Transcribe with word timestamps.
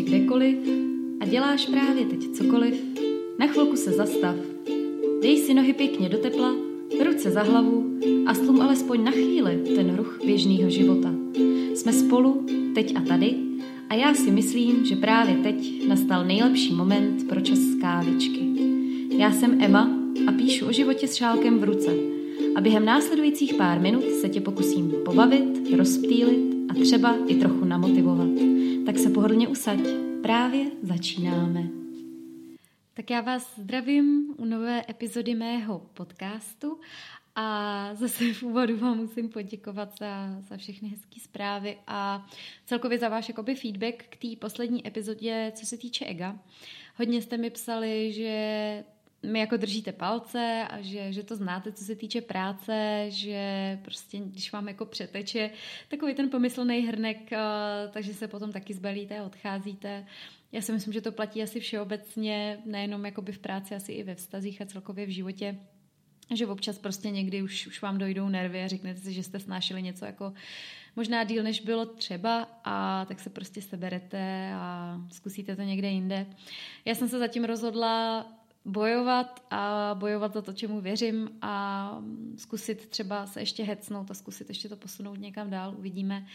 jsi 0.00 0.06
kdekoliv 0.06 0.56
a 1.20 1.26
děláš 1.26 1.66
právě 1.66 2.04
teď 2.04 2.30
cokoliv, 2.30 2.74
na 3.38 3.46
chvilku 3.46 3.76
se 3.76 3.90
zastav. 3.90 4.36
Dej 5.22 5.36
si 5.36 5.54
nohy 5.54 5.72
pěkně 5.72 6.08
do 6.08 6.18
tepla, 6.18 6.54
ruce 7.04 7.30
za 7.30 7.42
hlavu 7.42 7.98
a 8.26 8.34
slum 8.34 8.60
alespoň 8.60 9.04
na 9.04 9.10
chvíli 9.10 9.62
ten 9.74 9.96
ruch 9.96 10.20
běžného 10.26 10.70
života. 10.70 11.14
Jsme 11.74 11.92
spolu, 11.92 12.46
teď 12.74 12.96
a 12.96 13.00
tady, 13.00 13.36
a 13.88 13.94
já 13.94 14.14
si 14.14 14.30
myslím, 14.30 14.84
že 14.84 14.96
právě 14.96 15.34
teď 15.34 15.88
nastal 15.88 16.24
nejlepší 16.24 16.74
moment 16.74 17.28
pro 17.28 17.40
čas 17.40 17.58
kávičky. 17.80 18.40
Já 19.18 19.32
jsem 19.32 19.62
Emma 19.62 19.90
a 20.26 20.32
píšu 20.32 20.66
o 20.66 20.72
životě 20.72 21.08
s 21.08 21.14
šálkem 21.14 21.58
v 21.58 21.64
ruce. 21.64 21.90
A 22.54 22.60
během 22.60 22.84
následujících 22.84 23.54
pár 23.54 23.80
minut 23.80 24.04
se 24.20 24.28
tě 24.28 24.40
pokusím 24.40 24.92
pobavit, 25.04 25.72
rozptýlit 25.76 26.54
a 26.68 26.74
třeba 26.74 27.16
i 27.26 27.34
trochu 27.34 27.64
namotivovat. 27.64 28.59
Tak 28.90 28.98
se 28.98 29.10
pohodlně 29.10 29.48
usaď, 29.48 29.78
právě 30.22 30.70
začínáme. 30.82 31.68
Tak 32.94 33.10
já 33.10 33.20
vás 33.20 33.58
zdravím 33.58 34.34
u 34.36 34.44
nové 34.44 34.82
epizody 34.88 35.34
mého 35.34 35.78
podcastu 35.94 36.80
a 37.34 37.90
zase 37.94 38.32
v 38.32 38.42
úvodu 38.42 38.76
vám 38.76 38.96
musím 38.98 39.28
poděkovat 39.28 39.98
za, 39.98 40.40
za 40.40 40.56
všechny 40.56 40.88
hezké 40.88 41.20
zprávy 41.20 41.78
a 41.86 42.28
celkově 42.66 42.98
za 42.98 43.08
váš 43.08 43.28
jakoby 43.28 43.54
feedback 43.54 44.04
k 44.08 44.16
té 44.16 44.28
poslední 44.38 44.86
epizodě, 44.86 45.52
co 45.54 45.66
se 45.66 45.76
týče 45.76 46.04
ega. 46.04 46.38
Hodně 46.96 47.22
jste 47.22 47.36
mi 47.36 47.50
psali, 47.50 48.12
že 48.12 48.84
mi 49.22 49.40
jako 49.40 49.56
držíte 49.56 49.92
palce 49.92 50.66
a 50.70 50.80
že, 50.80 51.12
že 51.12 51.22
to 51.22 51.36
znáte, 51.36 51.72
co 51.72 51.84
se 51.84 51.96
týče 51.96 52.20
práce, 52.20 53.04
že 53.08 53.78
prostě 53.82 54.18
když 54.18 54.52
vám 54.52 54.68
jako 54.68 54.86
přeteče 54.86 55.50
takový 55.88 56.14
ten 56.14 56.30
pomyslný 56.30 56.80
hrnek, 56.80 57.32
eh, 57.32 57.38
takže 57.90 58.14
se 58.14 58.28
potom 58.28 58.52
taky 58.52 58.74
zbalíte 58.74 59.18
a 59.18 59.24
odcházíte. 59.24 60.06
Já 60.52 60.62
si 60.62 60.72
myslím, 60.72 60.92
že 60.92 61.00
to 61.00 61.12
platí 61.12 61.42
asi 61.42 61.60
všeobecně, 61.60 62.58
nejenom 62.64 63.04
jakoby 63.04 63.32
v 63.32 63.38
práci, 63.38 63.74
asi 63.74 63.92
i 63.92 64.02
ve 64.02 64.14
vztazích 64.14 64.62
a 64.62 64.66
celkově 64.66 65.06
v 65.06 65.10
životě 65.10 65.58
že 66.34 66.46
občas 66.46 66.78
prostě 66.78 67.10
někdy 67.10 67.42
už, 67.42 67.66
už 67.66 67.82
vám 67.82 67.98
dojdou 67.98 68.28
nervy 68.28 68.62
a 68.62 68.68
řeknete 68.68 69.00
si, 69.00 69.12
že 69.12 69.22
jste 69.22 69.38
snášeli 69.38 69.82
něco 69.82 70.04
jako 70.04 70.32
možná 70.96 71.24
díl, 71.24 71.42
než 71.42 71.60
bylo 71.60 71.86
třeba 71.86 72.48
a 72.64 73.04
tak 73.04 73.20
se 73.20 73.30
prostě 73.30 73.62
seberete 73.62 74.52
a 74.54 74.96
zkusíte 75.12 75.56
to 75.56 75.62
někde 75.62 75.88
jinde. 75.88 76.26
Já 76.84 76.94
jsem 76.94 77.08
se 77.08 77.18
zatím 77.18 77.44
rozhodla 77.44 78.26
bojovat 78.64 79.46
a 79.50 79.94
bojovat 79.98 80.32
za 80.32 80.42
to, 80.42 80.52
čemu 80.52 80.80
věřím 80.80 81.30
a 81.42 82.02
zkusit 82.36 82.86
třeba 82.86 83.26
se 83.26 83.40
ještě 83.40 83.64
hecnout 83.64 84.10
a 84.10 84.14
zkusit 84.14 84.48
ještě 84.48 84.68
to 84.68 84.76
posunout 84.76 85.18
někam 85.18 85.50
dál, 85.50 85.74
uvidíme. 85.78 86.26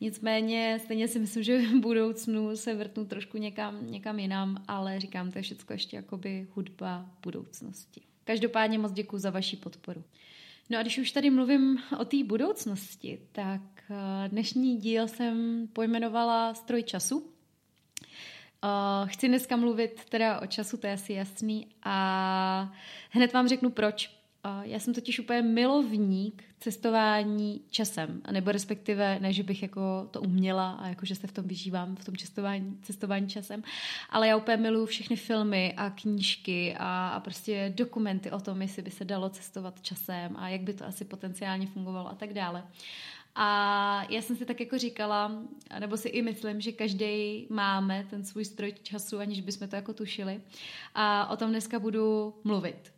Nicméně 0.00 0.80
stejně 0.84 1.08
si 1.08 1.18
myslím, 1.18 1.42
že 1.42 1.58
v 1.68 1.80
budoucnu 1.80 2.56
se 2.56 2.74
vrtnu 2.74 3.04
trošku 3.04 3.38
někam, 3.38 3.86
někam 3.90 4.18
jinam, 4.18 4.64
ale 4.68 5.00
říkám, 5.00 5.30
to 5.30 5.38
je 5.38 5.42
všechno 5.42 5.74
ještě 5.74 5.96
jakoby 5.96 6.48
hudba 6.54 7.10
budoucnosti. 7.22 8.00
Každopádně 8.24 8.78
moc 8.78 8.92
děkuji 8.92 9.18
za 9.18 9.30
vaši 9.30 9.56
podporu. 9.56 10.04
No 10.70 10.78
a 10.78 10.82
když 10.82 10.98
už 10.98 11.12
tady 11.12 11.30
mluvím 11.30 11.78
o 11.98 12.04
té 12.04 12.24
budoucnosti, 12.24 13.20
tak 13.32 13.60
eh, 13.90 14.28
dnešní 14.28 14.76
díl 14.76 15.08
jsem 15.08 15.68
pojmenovala 15.72 16.54
Stroj 16.54 16.82
času 16.82 17.33
Uh, 18.64 19.08
chci 19.08 19.28
dneska 19.28 19.56
mluvit 19.56 20.04
teda 20.08 20.40
o 20.40 20.46
času, 20.46 20.76
to 20.76 20.86
je 20.86 20.92
asi 20.92 21.12
jasný 21.12 21.66
a 21.82 22.72
hned 23.10 23.32
vám 23.32 23.48
řeknu 23.48 23.70
proč. 23.70 24.20
Uh, 24.44 24.62
já 24.62 24.78
jsem 24.78 24.94
totiž 24.94 25.18
úplně 25.18 25.42
milovník 25.42 26.44
cestování 26.60 27.60
časem, 27.70 28.22
nebo 28.30 28.52
respektive 28.52 29.18
ne, 29.20 29.32
že 29.32 29.42
bych 29.42 29.62
jako 29.62 30.08
to 30.10 30.20
uměla 30.20 30.72
a 30.72 30.88
jako, 30.88 31.06
že 31.06 31.14
se 31.14 31.26
v 31.26 31.32
tom 31.32 31.44
vyžívám, 31.48 31.96
v 31.96 32.04
tom 32.04 32.16
cestování, 32.16 32.78
cestování 32.82 33.28
časem, 33.28 33.62
ale 34.10 34.28
já 34.28 34.36
úplně 34.36 34.56
miluju 34.56 34.86
všechny 34.86 35.16
filmy 35.16 35.74
a 35.76 35.90
knížky 35.90 36.76
a, 36.78 37.08
a 37.08 37.20
prostě 37.20 37.72
dokumenty 37.76 38.30
o 38.30 38.40
tom, 38.40 38.62
jestli 38.62 38.82
by 38.82 38.90
se 38.90 39.04
dalo 39.04 39.28
cestovat 39.28 39.82
časem 39.82 40.36
a 40.36 40.48
jak 40.48 40.60
by 40.60 40.74
to 40.74 40.86
asi 40.86 41.04
potenciálně 41.04 41.66
fungovalo 41.66 42.10
a 42.10 42.14
tak 42.14 42.32
dále. 42.32 42.62
Uh, 42.62 42.68
a 43.34 44.06
já 44.08 44.22
jsem 44.22 44.36
si 44.36 44.46
tak 44.46 44.60
jako 44.60 44.78
říkala, 44.78 45.42
nebo 45.78 45.96
si 45.96 46.08
i 46.08 46.22
myslím, 46.22 46.60
že 46.60 46.72
každý 46.72 47.46
máme 47.50 48.06
ten 48.10 48.24
svůj 48.24 48.44
stroj 48.44 48.74
času, 48.82 49.18
aniž 49.18 49.40
bychom 49.40 49.68
to 49.68 49.76
jako 49.76 49.92
tušili. 49.92 50.40
A 50.94 51.30
o 51.30 51.36
tom 51.36 51.50
dneska 51.50 51.78
budu 51.78 52.34
mluvit. 52.44 52.92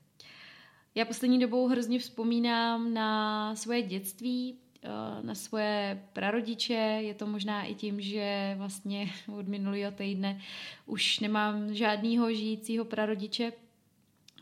Já 0.94 1.04
poslední 1.04 1.38
dobou 1.38 1.68
hrozně 1.68 1.98
vzpomínám 1.98 2.94
na 2.94 3.54
svoje 3.56 3.82
dětství, 3.82 4.58
eh, 4.82 4.88
na 5.22 5.34
svoje 5.34 6.02
prarodiče. 6.12 6.98
Je 7.00 7.14
to 7.14 7.26
možná 7.26 7.64
i 7.64 7.74
tím, 7.74 8.00
že 8.00 8.54
vlastně 8.58 9.12
od 9.38 9.48
minulého 9.48 9.92
týdne 9.92 10.40
už 10.86 11.20
nemám 11.20 11.74
žádného 11.74 12.34
žijícího 12.34 12.84
prarodiče, 12.84 13.52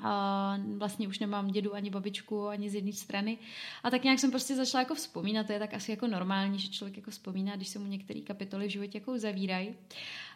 a 0.00 0.56
vlastně 0.77 1.09
už 1.09 1.19
nemám 1.19 1.50
dědu 1.50 1.75
ani 1.75 1.91
babičku 1.91 2.49
ani 2.49 2.71
z 2.71 2.75
jedné 2.75 2.93
strany. 2.93 3.38
A 3.82 3.91
tak 3.91 4.05
nějak 4.05 4.19
jsem 4.19 4.31
prostě 4.31 4.56
začala 4.56 4.82
jako 4.82 4.94
vzpomínat, 4.94 5.47
to 5.47 5.53
je 5.53 5.59
tak 5.59 5.75
asi 5.75 5.91
jako 5.91 6.06
normální, 6.06 6.59
že 6.59 6.69
člověk 6.69 6.97
jako 6.97 7.10
vzpomíná, 7.10 7.56
když 7.56 7.69
se 7.69 7.78
mu 7.78 7.87
některé 7.87 8.21
kapitoly 8.21 8.66
v 8.66 8.71
životě 8.71 8.99
jako 8.99 9.19
zavírají. 9.19 9.75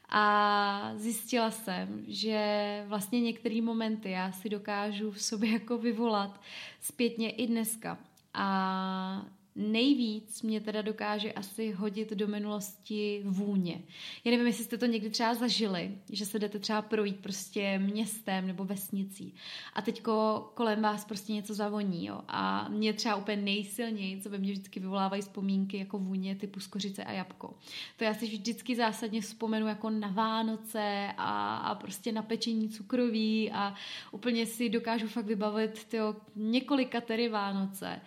A 0.08 0.92
zjistila 0.96 1.50
jsem, 1.50 2.04
že 2.06 2.84
vlastně 2.88 3.20
některé 3.20 3.62
momenty 3.62 4.10
já 4.10 4.32
si 4.32 4.48
dokážu 4.48 5.10
v 5.10 5.22
sobě 5.22 5.50
jako 5.50 5.78
vyvolat 5.78 6.40
zpětně 6.80 7.30
i 7.30 7.46
dneska. 7.46 7.98
A 8.34 9.26
nejvíc 9.58 10.42
mě 10.42 10.60
teda 10.60 10.82
dokáže 10.82 11.32
asi 11.32 11.72
hodit 11.72 12.12
do 12.12 12.26
minulosti 12.26 13.22
vůně. 13.24 13.82
Já 14.24 14.30
nevím, 14.30 14.46
jestli 14.46 14.64
jste 14.64 14.78
to 14.78 14.86
někdy 14.86 15.10
třeba 15.10 15.34
zažili, 15.34 15.98
že 16.12 16.26
se 16.26 16.38
jdete 16.38 16.58
třeba 16.58 16.82
projít 16.82 17.20
prostě 17.20 17.78
městem 17.78 18.46
nebo 18.46 18.64
vesnicí 18.64 19.34
a 19.74 19.82
teďko 19.82 20.44
kolem 20.54 20.82
vás 20.82 21.04
prostě 21.04 21.32
něco 21.32 21.54
zavoní, 21.54 22.06
jo. 22.06 22.20
A 22.28 22.68
mě 22.68 22.92
třeba 22.92 23.16
úplně 23.16 23.36
nejsilněji, 23.36 24.20
co 24.20 24.28
by 24.28 24.38
mě 24.38 24.52
vždycky 24.52 24.80
vyvolávají 24.80 25.22
vzpomínky 25.22 25.78
jako 25.78 25.98
vůně 25.98 26.34
typu 26.34 26.60
skořice 26.60 27.04
a 27.04 27.12
jabko. 27.12 27.54
To 27.96 28.04
já 28.04 28.14
si 28.14 28.26
vždycky 28.26 28.76
zásadně 28.76 29.20
vzpomenu 29.20 29.66
jako 29.66 29.90
na 29.90 30.08
Vánoce 30.08 31.08
a, 31.16 31.56
a 31.56 31.74
prostě 31.74 32.12
na 32.12 32.22
pečení 32.22 32.68
cukroví 32.68 33.50
a 33.52 33.74
úplně 34.12 34.46
si 34.46 34.68
dokážu 34.68 35.08
fakt 35.08 35.26
vybavit 35.26 35.84
tyjo, 35.84 36.16
několika 36.36 37.00
tedy 37.00 37.28
Vánoce 37.28 38.00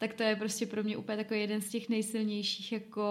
tak 0.00 0.14
to 0.14 0.22
je 0.22 0.36
prostě 0.36 0.66
pro 0.66 0.82
mě 0.82 0.96
úplně 0.96 1.16
takový 1.16 1.40
jeden 1.40 1.60
z 1.60 1.68
těch 1.68 1.88
nejsilnějších 1.88 2.72
jako 2.72 3.04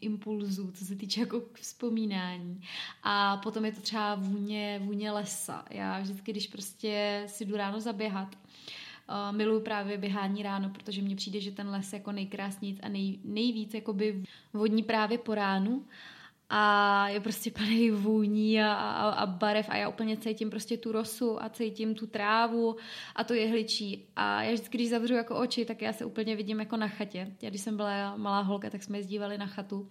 impulzů, 0.00 0.70
co 0.70 0.84
se 0.84 0.96
týče 0.96 1.20
jako 1.20 1.42
vzpomínání. 1.54 2.62
A 3.02 3.36
potom 3.36 3.64
je 3.64 3.72
to 3.72 3.80
třeba 3.80 4.14
vůně, 4.14 4.80
vůně 4.84 5.10
lesa. 5.10 5.64
Já 5.70 6.00
vždycky, 6.00 6.32
když 6.32 6.46
prostě 6.46 7.24
si 7.26 7.44
jdu 7.44 7.56
ráno 7.56 7.80
zaběhat, 7.80 8.36
Uh, 9.08 9.36
miluju 9.36 9.60
právě 9.60 9.98
běhání 9.98 10.42
ráno, 10.42 10.70
protože 10.70 11.02
mně 11.02 11.16
přijde, 11.16 11.40
že 11.40 11.50
ten 11.50 11.68
les 11.68 11.92
je 11.92 11.96
jako 11.98 12.12
nejkrásnější 12.12 12.80
a 12.80 12.88
nej, 12.88 13.18
nejvíc 13.24 13.74
jakoby 13.74 14.24
vodní 14.52 14.82
právě 14.82 15.18
po 15.18 15.34
ránu 15.34 15.84
a 16.54 17.08
je 17.08 17.20
prostě 17.20 17.50
plný 17.50 17.90
vůní 17.90 18.62
a, 18.62 18.72
a, 18.74 19.10
a 19.10 19.26
barev 19.26 19.66
a 19.68 19.76
já 19.76 19.88
úplně 19.88 20.16
cítím 20.16 20.50
prostě 20.50 20.76
tu 20.76 20.92
rosu 20.92 21.42
a 21.42 21.48
cítím 21.48 21.94
tu 21.94 22.06
trávu 22.06 22.76
a 23.16 23.24
to 23.24 23.34
jehličí 23.34 24.08
a 24.16 24.42
já 24.42 24.52
vždycky, 24.52 24.78
když 24.78 24.90
zavřu 24.90 25.14
jako 25.14 25.38
oči, 25.38 25.64
tak 25.64 25.82
já 25.82 25.92
se 25.92 26.04
úplně 26.04 26.36
vidím 26.36 26.60
jako 26.60 26.76
na 26.76 26.88
chatě. 26.88 27.32
Já 27.42 27.50
když 27.50 27.62
jsem 27.62 27.76
byla 27.76 28.16
malá 28.16 28.40
holka, 28.40 28.70
tak 28.70 28.82
jsme 28.82 28.98
jezdívali 28.98 29.38
na 29.38 29.46
chatu 29.46 29.88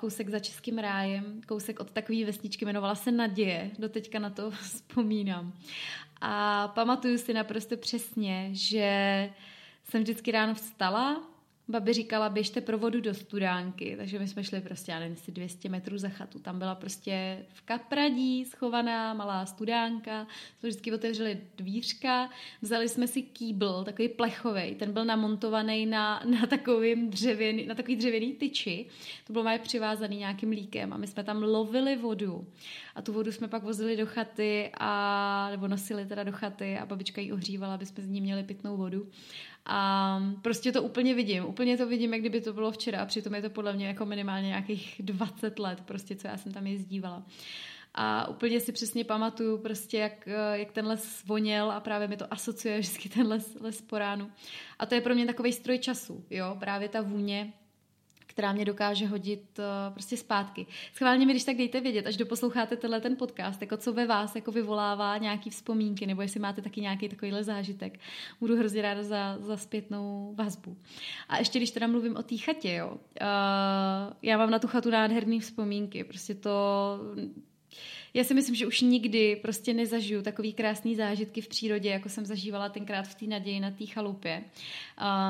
kousek 0.00 0.28
za 0.28 0.38
Českým 0.38 0.78
rájem, 0.78 1.40
kousek 1.48 1.80
od 1.80 1.90
takové 1.90 2.24
vesničky, 2.24 2.64
jmenovala 2.64 2.94
se 2.94 3.12
Naděje, 3.12 3.70
doteďka 3.78 4.18
na 4.18 4.30
to 4.30 4.50
vzpomínám. 4.50 5.52
A 6.20 6.68
pamatuju 6.68 7.18
si 7.18 7.34
naprosto 7.34 7.76
přesně, 7.76 8.48
že 8.52 9.30
jsem 9.84 10.02
vždycky 10.02 10.32
ráno 10.32 10.54
vstala, 10.54 11.31
Babi 11.72 11.92
říkala, 11.92 12.28
běžte 12.28 12.60
pro 12.60 12.78
vodu 12.78 13.00
do 13.00 13.14
studánky, 13.14 13.94
takže 13.96 14.18
my 14.18 14.28
jsme 14.28 14.44
šli 14.44 14.60
prostě, 14.60 14.92
já 14.92 14.98
nevím, 14.98 15.16
200 15.28 15.68
metrů 15.68 15.98
za 15.98 16.08
chatu. 16.08 16.38
Tam 16.38 16.58
byla 16.58 16.74
prostě 16.74 17.44
v 17.48 17.60
kapradí 17.60 18.44
schovaná 18.44 19.14
malá 19.14 19.46
studánka, 19.46 20.26
jsme 20.58 20.68
vždycky 20.68 20.92
otevřeli 20.92 21.40
dvířka, 21.56 22.30
vzali 22.62 22.88
jsme 22.88 23.06
si 23.06 23.22
kýbl, 23.22 23.84
takový 23.84 24.08
plechový, 24.08 24.74
ten 24.74 24.92
byl 24.92 25.04
namontovaný 25.04 25.86
na, 25.86 26.22
na, 26.24 26.46
takovým 26.46 27.10
dřevěný, 27.10 27.66
na 27.66 27.74
takový 27.74 27.96
dřevěný 27.96 28.32
tyči, 28.32 28.86
to 29.26 29.32
bylo 29.32 29.44
mají 29.44 29.58
přivázaný 29.58 30.16
nějakým 30.16 30.50
líkem. 30.50 30.92
A 30.92 30.96
my 30.96 31.06
jsme 31.06 31.24
tam 31.24 31.42
lovili 31.42 31.96
vodu. 31.96 32.46
A 32.94 33.02
tu 33.02 33.12
vodu 33.12 33.32
jsme 33.32 33.48
pak 33.48 33.62
vozili 33.62 33.96
do 33.96 34.06
chaty 34.06 34.70
a, 34.80 35.48
nebo 35.50 35.68
nosili 35.68 36.06
teda 36.06 36.24
do 36.24 36.32
chaty 36.32 36.78
a 36.78 36.86
babička 36.86 37.20
ji 37.20 37.32
ohřívala, 37.32 37.74
aby 37.74 37.86
jsme 37.86 38.02
z 38.02 38.08
ní 38.08 38.20
měli 38.20 38.42
pitnou 38.42 38.76
vodu 38.76 39.08
a 39.66 40.20
prostě 40.42 40.72
to 40.72 40.82
úplně 40.82 41.14
vidím, 41.14 41.44
úplně 41.44 41.76
to 41.76 41.86
vidím, 41.86 42.12
jak 42.12 42.20
kdyby 42.20 42.40
to 42.40 42.52
bylo 42.52 42.70
včera 42.70 43.02
a 43.02 43.06
přitom 43.06 43.34
je 43.34 43.42
to 43.42 43.50
podle 43.50 43.72
mě 43.72 43.86
jako 43.86 44.06
minimálně 44.06 44.48
nějakých 44.48 45.00
20 45.04 45.58
let, 45.58 45.80
prostě 45.80 46.16
co 46.16 46.26
já 46.26 46.36
jsem 46.36 46.52
tam 46.52 46.66
jezdívala. 46.66 47.22
A 47.94 48.28
úplně 48.28 48.60
si 48.60 48.72
přesně 48.72 49.04
pamatuju 49.04 49.58
prostě, 49.58 49.98
jak, 49.98 50.28
jak 50.52 50.72
ten 50.72 50.86
les 50.86 51.24
voněl 51.26 51.72
a 51.72 51.80
právě 51.80 52.08
mi 52.08 52.16
to 52.16 52.32
asociuje 52.32 52.78
vždycky 52.78 53.08
ten 53.08 53.26
les, 53.26 53.56
les 53.60 53.82
po 53.82 53.98
ránu. 53.98 54.30
A 54.78 54.86
to 54.86 54.94
je 54.94 55.00
pro 55.00 55.14
mě 55.14 55.26
takový 55.26 55.52
stroj 55.52 55.78
času, 55.78 56.24
jo, 56.30 56.56
právě 56.60 56.88
ta 56.88 57.00
vůně, 57.00 57.52
která 58.32 58.52
mě 58.52 58.64
dokáže 58.64 59.06
hodit 59.06 59.58
uh, 59.58 59.94
prostě 59.94 60.16
zpátky. 60.16 60.66
Schválně 60.94 61.26
mi, 61.26 61.32
když 61.32 61.44
tak 61.44 61.56
dejte 61.56 61.80
vědět, 61.80 62.06
až 62.06 62.16
doposloucháte 62.16 62.76
tenhle 62.76 63.00
ten 63.00 63.16
podcast, 63.16 63.60
jako 63.60 63.76
co 63.76 63.92
ve 63.92 64.06
vás 64.06 64.34
jako 64.34 64.52
vyvolává 64.52 65.18
nějaký 65.18 65.50
vzpomínky, 65.50 66.06
nebo 66.06 66.22
jestli 66.22 66.40
máte 66.40 66.62
taky 66.62 66.80
nějaký 66.80 67.08
takovýhle 67.08 67.44
zážitek. 67.44 68.00
Budu 68.40 68.56
hrozně 68.56 68.82
ráda 68.82 69.02
za, 69.02 69.38
za 69.40 69.56
zpětnou 69.56 70.34
vazbu. 70.38 70.76
A 71.28 71.38
ještě 71.38 71.58
když 71.58 71.70
teda 71.70 71.86
mluvím 71.86 72.16
o 72.16 72.22
té 72.22 72.36
chatě, 72.36 72.74
jo, 72.74 72.88
uh, 72.90 72.96
já 74.22 74.38
mám 74.38 74.50
na 74.50 74.58
tu 74.58 74.66
chatu 74.66 74.90
nádherné 74.90 75.40
vzpomínky. 75.40 76.04
Prostě 76.04 76.34
to 76.34 76.50
já 78.14 78.24
si 78.24 78.34
myslím, 78.34 78.54
že 78.54 78.66
už 78.66 78.80
nikdy 78.80 79.36
prostě 79.36 79.74
nezažiju 79.74 80.22
takový 80.22 80.52
krásný 80.52 80.96
zážitky 80.96 81.40
v 81.40 81.48
přírodě, 81.48 81.90
jako 81.90 82.08
jsem 82.08 82.26
zažívala 82.26 82.68
tenkrát 82.68 83.02
v 83.02 83.14
té 83.14 83.26
naději 83.26 83.60
na 83.60 83.70
té 83.70 83.86
chalupě. 83.86 84.44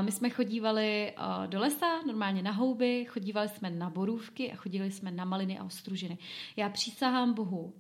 My 0.00 0.12
jsme 0.12 0.31
chodívali 0.31 1.12
do 1.46 1.61
lesa, 1.61 2.02
normálně 2.06 2.43
na 2.43 2.50
houby, 2.50 3.05
chodívali 3.08 3.49
jsme 3.49 3.70
na 3.70 3.90
borůvky 3.90 4.52
a 4.52 4.56
chodili 4.56 4.90
jsme 4.90 5.11
na 5.11 5.25
maliny 5.25 5.58
a 5.58 5.64
ostružiny. 5.64 6.19
Já 6.56 6.69
přísahám 6.69 7.34
Bohu, 7.34 7.75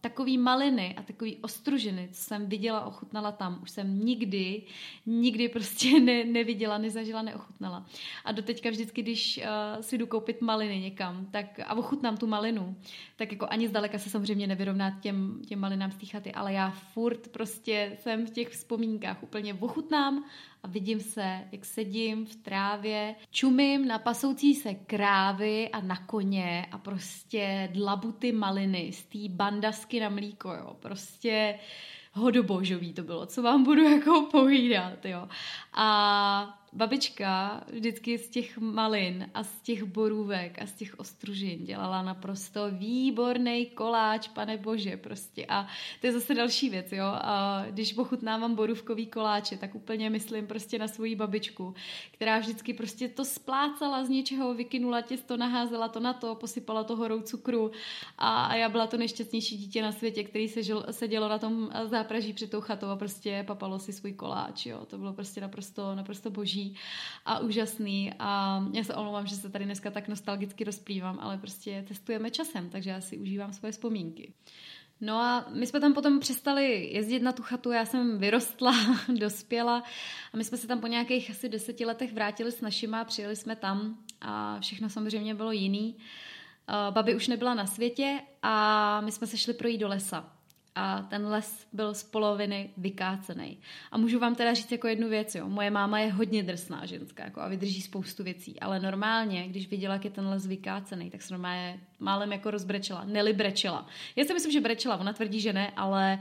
takový 0.00 0.38
maliny 0.38 0.94
a 0.96 1.02
takový 1.02 1.36
ostružiny, 1.36 2.08
co 2.12 2.22
jsem 2.22 2.46
viděla, 2.46 2.84
ochutnala 2.84 3.32
tam, 3.32 3.58
už 3.62 3.70
jsem 3.70 4.04
nikdy, 4.04 4.62
nikdy 5.06 5.48
prostě 5.48 6.00
ne, 6.00 6.24
neviděla, 6.24 6.78
nezažila, 6.78 7.22
neochutnala. 7.22 7.86
A 8.24 8.32
doteďka 8.32 8.70
vždycky, 8.70 9.02
když 9.02 9.40
si 9.80 9.98
jdu 9.98 10.06
koupit 10.06 10.40
maliny 10.40 10.80
někam 10.80 11.26
tak, 11.30 11.60
a 11.66 11.74
ochutnám 11.74 12.16
tu 12.16 12.26
malinu, 12.26 12.76
tak 13.16 13.32
jako 13.32 13.46
ani 13.50 13.68
zdaleka 13.68 13.98
se 13.98 14.10
samozřejmě 14.10 14.41
nevyrovná 14.46 14.90
těm, 15.00 15.42
těm 15.46 15.58
malinám 15.58 15.90
z 15.90 15.96
té 15.96 16.06
chaty, 16.06 16.32
ale 16.32 16.52
já 16.52 16.70
furt 16.70 17.28
prostě 17.28 17.96
jsem 18.00 18.26
v 18.26 18.30
těch 18.30 18.48
vzpomínkách 18.48 19.22
úplně 19.22 19.54
ochutnám 19.54 20.24
a 20.62 20.68
vidím 20.68 21.00
se, 21.00 21.40
jak 21.52 21.64
sedím 21.64 22.26
v 22.26 22.36
trávě, 22.36 23.14
čumím 23.30 23.88
na 23.88 23.98
pasoucí 23.98 24.54
se 24.54 24.74
krávy 24.74 25.68
a 25.68 25.80
na 25.80 25.96
koně 25.96 26.66
a 26.72 26.78
prostě 26.78 27.68
dlabu 27.72 28.12
ty 28.12 28.32
maliny 28.32 28.92
z 28.92 29.04
té 29.04 29.18
bandasky 29.28 30.00
na 30.00 30.08
mlíko, 30.08 30.52
jo. 30.52 30.76
Prostě 30.80 31.58
hodobožový 32.12 32.92
to 32.92 33.02
bylo, 33.02 33.26
co 33.26 33.42
vám 33.42 33.64
budu 33.64 33.82
jako 33.92 34.28
povídat, 34.30 35.04
jo. 35.04 35.28
A 35.72 36.61
babička 36.72 37.64
vždycky 37.72 38.18
z 38.18 38.28
těch 38.28 38.58
malin 38.58 39.30
a 39.34 39.44
z 39.44 39.60
těch 39.60 39.84
borůvek 39.84 40.62
a 40.62 40.66
z 40.66 40.72
těch 40.72 40.98
ostružin 40.98 41.64
dělala 41.64 42.02
naprosto 42.02 42.70
výborný 42.70 43.66
koláč, 43.66 44.28
pane 44.28 44.56
bože, 44.56 44.96
prostě. 44.96 45.46
A 45.48 45.66
to 46.00 46.06
je 46.06 46.12
zase 46.12 46.34
další 46.34 46.70
věc, 46.70 46.92
jo. 46.92 47.06
A 47.06 47.64
když 47.70 47.92
pochutnávám 47.92 48.54
borůvkový 48.54 49.06
koláče, 49.06 49.56
tak 49.56 49.74
úplně 49.74 50.10
myslím 50.10 50.46
prostě 50.46 50.78
na 50.78 50.88
svoji 50.88 51.16
babičku, 51.16 51.74
která 52.10 52.38
vždycky 52.38 52.74
prostě 52.74 53.08
to 53.08 53.24
splácala 53.24 54.04
z 54.04 54.08
něčeho, 54.08 54.54
vykynula 54.54 55.00
těsto, 55.00 55.36
naházela 55.36 55.88
to 55.88 56.00
na 56.00 56.12
to, 56.12 56.34
posypala 56.34 56.84
to 56.84 56.96
horou 56.96 57.20
cukru 57.20 57.70
a 58.18 58.56
já 58.56 58.68
byla 58.68 58.86
to 58.86 58.96
nejšťastnější 58.96 59.56
dítě 59.56 59.82
na 59.82 59.92
světě, 59.92 60.24
který 60.24 60.48
se 60.48 60.60
sedělo 60.90 61.28
na 61.28 61.38
tom 61.38 61.70
zápraží 61.84 62.32
před 62.32 62.50
tou 62.50 62.60
chatou 62.60 62.86
a 62.86 62.96
prostě 62.96 63.44
papalo 63.46 63.78
si 63.78 63.92
svůj 63.92 64.12
koláč, 64.12 64.66
jo. 64.66 64.86
To 64.86 64.98
bylo 64.98 65.12
prostě 65.12 65.40
naprosto, 65.40 65.94
naprosto 65.94 66.30
boží 66.30 66.61
a 67.24 67.38
úžasný 67.38 68.12
a 68.18 68.62
já 68.72 68.84
se 68.84 68.94
omlouvám, 68.94 69.26
že 69.26 69.36
se 69.36 69.50
tady 69.50 69.64
dneska 69.64 69.90
tak 69.90 70.08
nostalgicky 70.08 70.64
rozplývám, 70.64 71.18
ale 71.20 71.38
prostě 71.38 71.84
testujeme 71.88 72.30
časem, 72.30 72.70
takže 72.70 72.90
já 72.90 73.00
si 73.00 73.18
užívám 73.18 73.52
svoje 73.52 73.72
vzpomínky. 73.72 74.32
No 75.00 75.14
a 75.20 75.44
my 75.54 75.66
jsme 75.66 75.80
tam 75.80 75.94
potom 75.94 76.20
přestali 76.20 76.90
jezdit 76.92 77.20
na 77.20 77.32
tu 77.32 77.42
chatu, 77.42 77.72
já 77.72 77.84
jsem 77.84 78.18
vyrostla, 78.18 78.72
dospěla 79.18 79.82
a 80.32 80.36
my 80.36 80.44
jsme 80.44 80.58
se 80.58 80.66
tam 80.66 80.80
po 80.80 80.86
nějakých 80.86 81.30
asi 81.30 81.48
deseti 81.48 81.84
letech 81.84 82.12
vrátili 82.12 82.52
s 82.52 82.60
našima, 82.60 83.04
přijeli 83.04 83.36
jsme 83.36 83.56
tam 83.56 83.98
a 84.20 84.60
všechno 84.60 84.88
samozřejmě 84.88 85.34
bylo 85.34 85.52
jiný. 85.52 85.96
Babi 86.90 87.14
už 87.14 87.28
nebyla 87.28 87.54
na 87.54 87.66
světě 87.66 88.20
a 88.42 89.00
my 89.00 89.12
jsme 89.12 89.26
se 89.26 89.38
šli 89.38 89.54
projít 89.54 89.78
do 89.78 89.88
lesa 89.88 90.41
a 90.74 91.02
ten 91.02 91.26
les 91.26 91.66
byl 91.72 91.94
z 91.94 92.02
poloviny 92.02 92.70
vykácený. 92.76 93.58
A 93.90 93.98
můžu 93.98 94.18
vám 94.18 94.34
teda 94.34 94.54
říct 94.54 94.72
jako 94.72 94.88
jednu 94.88 95.08
věc, 95.08 95.34
jo. 95.34 95.48
Moje 95.48 95.70
máma 95.70 95.98
je 95.98 96.12
hodně 96.12 96.42
drsná 96.42 96.86
ženská 96.86 97.24
jako 97.24 97.40
a 97.40 97.48
vydrží 97.48 97.82
spoustu 97.82 98.24
věcí, 98.24 98.60
ale 98.60 98.80
normálně, 98.80 99.48
když 99.48 99.68
viděla, 99.68 99.94
jak 99.94 100.04
je 100.04 100.10
ten 100.10 100.26
les 100.26 100.46
vykácený, 100.46 101.10
tak 101.10 101.22
se 101.22 101.34
normálně 101.34 101.80
málem 102.00 102.32
jako 102.32 102.50
rozbrečela, 102.50 103.04
neli 103.04 103.32
brečela. 103.32 103.86
Já 104.16 104.24
si 104.24 104.34
myslím, 104.34 104.52
že 104.52 104.60
brečela, 104.60 104.96
ona 104.96 105.12
tvrdí, 105.12 105.40
že 105.40 105.52
ne, 105.52 105.72
ale 105.76 106.18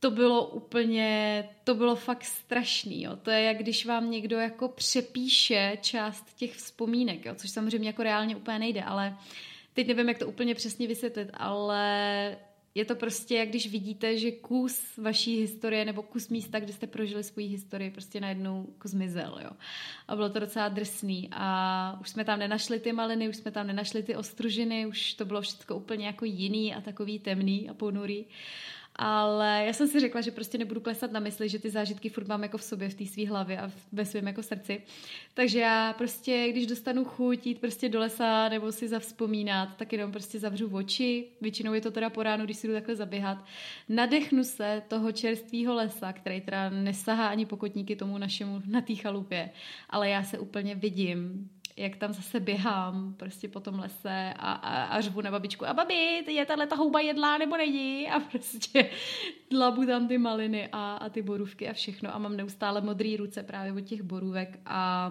to 0.00 0.10
bylo 0.10 0.46
úplně, 0.46 1.44
to 1.64 1.74
bylo 1.74 1.96
fakt 1.96 2.24
strašný, 2.24 3.02
jo. 3.02 3.16
To 3.16 3.30
je 3.30 3.42
jak 3.42 3.58
když 3.58 3.86
vám 3.86 4.10
někdo 4.10 4.36
jako 4.36 4.68
přepíše 4.68 5.78
část 5.80 6.36
těch 6.36 6.54
vzpomínek, 6.54 7.24
jo, 7.24 7.34
což 7.34 7.50
samozřejmě 7.50 7.88
jako 7.88 8.02
reálně 8.02 8.36
úplně 8.36 8.58
nejde, 8.58 8.82
ale 8.82 9.16
teď 9.74 9.86
nevím, 9.88 10.08
jak 10.08 10.18
to 10.18 10.28
úplně 10.28 10.54
přesně 10.54 10.88
vysvětlit, 10.88 11.28
ale 11.34 12.36
je 12.76 12.84
to 12.84 12.94
prostě, 12.94 13.34
jak 13.34 13.48
když 13.48 13.70
vidíte, 13.70 14.18
že 14.18 14.30
kus 14.30 14.96
vaší 14.96 15.40
historie 15.40 15.84
nebo 15.84 16.02
kus 16.02 16.28
místa, 16.28 16.60
kde 16.60 16.72
jste 16.72 16.86
prožili 16.86 17.24
svoji 17.24 17.46
historii, 17.46 17.90
prostě 17.90 18.20
najednou 18.20 18.66
jako 18.72 18.88
zmizel, 18.88 19.38
jo. 19.44 19.50
A 20.08 20.16
bylo 20.16 20.28
to 20.28 20.40
docela 20.40 20.68
drsný 20.68 21.28
a 21.32 21.98
už 22.00 22.08
jsme 22.08 22.24
tam 22.24 22.38
nenašli 22.38 22.80
ty 22.80 22.92
maliny, 22.92 23.28
už 23.28 23.36
jsme 23.36 23.50
tam 23.50 23.66
nenašli 23.66 24.02
ty 24.02 24.16
ostružiny, 24.16 24.86
už 24.86 25.14
to 25.14 25.24
bylo 25.24 25.40
všechno 25.40 25.76
úplně 25.76 26.06
jako 26.06 26.24
jiný 26.24 26.74
a 26.74 26.80
takový 26.80 27.18
temný 27.18 27.68
a 27.70 27.74
ponurý. 27.74 28.24
Ale 28.98 29.62
já 29.66 29.72
jsem 29.72 29.88
si 29.88 30.00
řekla, 30.00 30.20
že 30.20 30.30
prostě 30.30 30.58
nebudu 30.58 30.80
klesat 30.80 31.12
na 31.12 31.20
mysli, 31.20 31.48
že 31.48 31.58
ty 31.58 31.70
zážitky 31.70 32.08
furt 32.08 32.28
mám 32.28 32.42
jako 32.42 32.58
v 32.58 32.62
sobě, 32.62 32.88
v 32.88 32.94
té 32.94 33.06
své 33.06 33.26
hlavě 33.26 33.60
a 33.60 33.70
ve 33.92 34.04
svém 34.04 34.26
jako 34.26 34.42
srdci. 34.42 34.82
Takže 35.34 35.60
já 35.60 35.92
prostě, 35.92 36.46
když 36.50 36.66
dostanu 36.66 37.04
chuť 37.04 37.46
jít 37.46 37.60
prostě 37.60 37.88
do 37.88 37.98
lesa 37.98 38.48
nebo 38.48 38.72
si 38.72 38.88
zavzpomínat, 38.88 39.76
tak 39.76 39.92
jenom 39.92 40.12
prostě 40.12 40.38
zavřu 40.38 40.68
oči. 40.68 41.24
Většinou 41.40 41.74
je 41.74 41.80
to 41.80 41.90
teda 41.90 42.10
po 42.10 42.22
ránu, 42.22 42.44
když 42.44 42.56
si 42.56 42.66
jdu 42.66 42.72
takhle 42.72 42.96
zaběhat. 42.96 43.44
Nadechnu 43.88 44.44
se 44.44 44.82
toho 44.88 45.12
čerstvého 45.12 45.74
lesa, 45.74 46.12
který 46.12 46.40
teda 46.40 46.70
nesahá 46.70 47.28
ani 47.28 47.46
pokotníky 47.46 47.96
tomu 47.96 48.18
našemu 48.18 48.62
na 48.66 48.80
té 48.80 48.94
chalupě, 48.94 49.50
ale 49.90 50.08
já 50.08 50.22
se 50.22 50.38
úplně 50.38 50.74
vidím 50.74 51.50
jak 51.76 51.96
tam 51.96 52.12
zase 52.12 52.40
běhám 52.40 53.14
prostě 53.14 53.48
po 53.48 53.60
tom 53.60 53.78
lese 53.78 54.34
a, 54.36 54.52
a, 54.52 54.84
a 54.84 55.00
řvu 55.00 55.20
na 55.20 55.30
babičku. 55.30 55.66
A 55.66 55.74
babi, 55.74 56.24
je 56.32 56.46
tahle 56.46 56.66
ta 56.66 56.76
houba 56.76 57.00
jedlá 57.00 57.38
nebo 57.38 57.56
není? 57.56 58.08
A 58.08 58.20
prostě 58.20 58.90
dlabu 59.50 59.86
tam 59.86 60.08
ty 60.08 60.18
maliny 60.18 60.68
a, 60.72 60.96
a 60.96 61.08
ty 61.08 61.22
borůvky 61.22 61.68
a 61.68 61.72
všechno. 61.72 62.14
A 62.14 62.18
mám 62.18 62.36
neustále 62.36 62.80
modrý 62.80 63.16
ruce 63.16 63.42
právě 63.42 63.72
od 63.72 63.80
těch 63.80 64.02
borůvek 64.02 64.58
a 64.66 65.10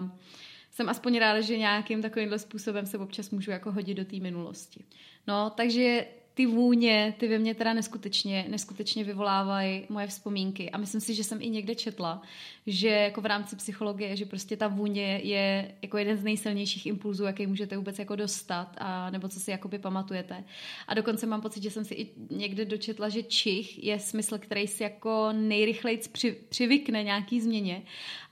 jsem 0.70 0.88
aspoň 0.88 1.18
ráda, 1.18 1.40
že 1.40 1.58
nějakým 1.58 2.02
takovýmhle 2.02 2.38
způsobem 2.38 2.86
se 2.86 2.98
občas 2.98 3.30
můžu 3.30 3.50
jako 3.50 3.72
hodit 3.72 3.94
do 3.94 4.04
té 4.04 4.16
minulosti. 4.16 4.84
No, 5.26 5.50
takže 5.50 6.06
ty 6.36 6.46
vůně, 6.46 7.14
ty 7.18 7.28
ve 7.28 7.38
mně 7.38 7.54
teda 7.54 7.72
neskutečně, 7.72 8.46
neskutečně 8.48 9.04
vyvolávají 9.04 9.86
moje 9.88 10.06
vzpomínky. 10.06 10.70
A 10.70 10.78
myslím 10.78 11.00
si, 11.00 11.14
že 11.14 11.24
jsem 11.24 11.42
i 11.42 11.50
někde 11.50 11.74
četla, 11.74 12.22
že 12.66 12.88
jako 12.88 13.20
v 13.20 13.26
rámci 13.26 13.56
psychologie, 13.56 14.16
že 14.16 14.26
prostě 14.26 14.56
ta 14.56 14.68
vůně 14.68 15.20
je 15.24 15.74
jako 15.82 15.98
jeden 15.98 16.16
z 16.16 16.24
nejsilnějších 16.24 16.86
impulzů, 16.86 17.24
jaký 17.24 17.46
můžete 17.46 17.76
vůbec 17.76 17.98
jako 17.98 18.16
dostat, 18.16 18.76
a, 18.78 19.10
nebo 19.10 19.28
co 19.28 19.40
si 19.40 19.50
jakoby 19.50 19.78
pamatujete. 19.78 20.44
A 20.88 20.94
dokonce 20.94 21.26
mám 21.26 21.40
pocit, 21.40 21.62
že 21.62 21.70
jsem 21.70 21.84
si 21.84 21.94
i 21.94 22.10
někde 22.30 22.64
dočetla, 22.64 23.08
že 23.08 23.22
čich 23.22 23.84
je 23.84 23.98
smysl, 23.98 24.38
který 24.38 24.66
si 24.66 24.82
jako 24.82 25.28
nejrychleji 25.32 26.00
při, 26.12 26.36
přivykne 26.48 27.02
nějaký 27.02 27.40
změně. 27.40 27.82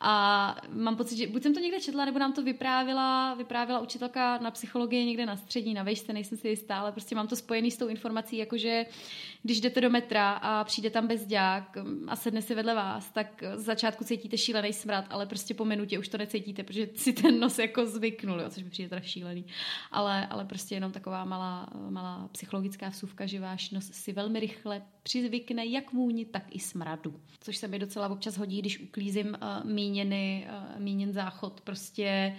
A 0.00 0.56
mám 0.68 0.96
pocit, 0.96 1.16
že 1.16 1.26
buď 1.26 1.42
jsem 1.42 1.54
to 1.54 1.60
někde 1.60 1.80
četla, 1.80 2.04
nebo 2.04 2.18
nám 2.18 2.32
to 2.32 2.42
vyprávila, 2.42 3.34
vyprávila 3.34 3.80
učitelka 3.80 4.38
na 4.38 4.50
psychologii 4.50 5.06
někde 5.06 5.26
na 5.26 5.36
střední, 5.36 5.74
na 5.74 5.82
vejšce, 5.82 6.12
nejsem 6.12 6.38
si 6.38 6.48
jistá, 6.48 6.78
ale 6.78 6.92
prostě 6.92 7.14
mám 7.14 7.28
to 7.28 7.36
spojený 7.36 7.70
s 7.70 7.76
tou 7.76 7.93
informací, 7.94 8.36
jakože 8.36 8.86
když 9.42 9.60
jdete 9.60 9.80
do 9.80 9.90
metra 9.90 10.32
a 10.32 10.64
přijde 10.64 10.90
tam 10.90 11.06
bezďák 11.06 11.76
a 12.08 12.16
sedne 12.16 12.42
si 12.42 12.54
vedle 12.54 12.74
vás, 12.74 13.10
tak 13.10 13.44
z 13.54 13.64
začátku 13.64 14.04
cítíte 14.04 14.38
šílený 14.38 14.72
smrad, 14.72 15.04
ale 15.10 15.26
prostě 15.26 15.54
po 15.54 15.64
minutě 15.64 15.98
už 15.98 16.08
to 16.08 16.18
necítíte, 16.18 16.62
protože 16.62 16.88
si 16.94 17.12
ten 17.12 17.40
nos 17.40 17.58
jako 17.58 17.86
zvyknul, 17.86 18.40
jo, 18.40 18.50
což 18.50 18.62
mi 18.62 18.70
přijde 18.70 18.88
teda 18.88 19.00
šílený. 19.00 19.44
Ale, 19.90 20.26
ale 20.26 20.44
prostě 20.44 20.74
jenom 20.74 20.92
taková 20.92 21.24
malá, 21.24 21.68
malá 21.90 22.28
psychologická 22.32 22.88
vsuvka, 22.88 23.26
že 23.26 23.40
váš 23.40 23.70
nos 23.70 23.84
si 23.84 24.12
velmi 24.12 24.40
rychle 24.40 24.82
přizvykne 25.02 25.66
jak 25.66 25.92
vůni, 25.92 26.24
tak 26.24 26.44
i 26.50 26.58
smradu. 26.58 27.20
Což 27.40 27.56
se 27.56 27.68
mi 27.68 27.78
docela 27.78 28.08
občas 28.08 28.36
hodí, 28.36 28.58
když 28.58 28.80
uklízím 28.80 29.26
uh, 29.26 29.70
míněny, 29.70 30.48
uh, 30.48 30.82
míněn 30.82 31.12
záchod. 31.12 31.60
Prostě 31.60 32.36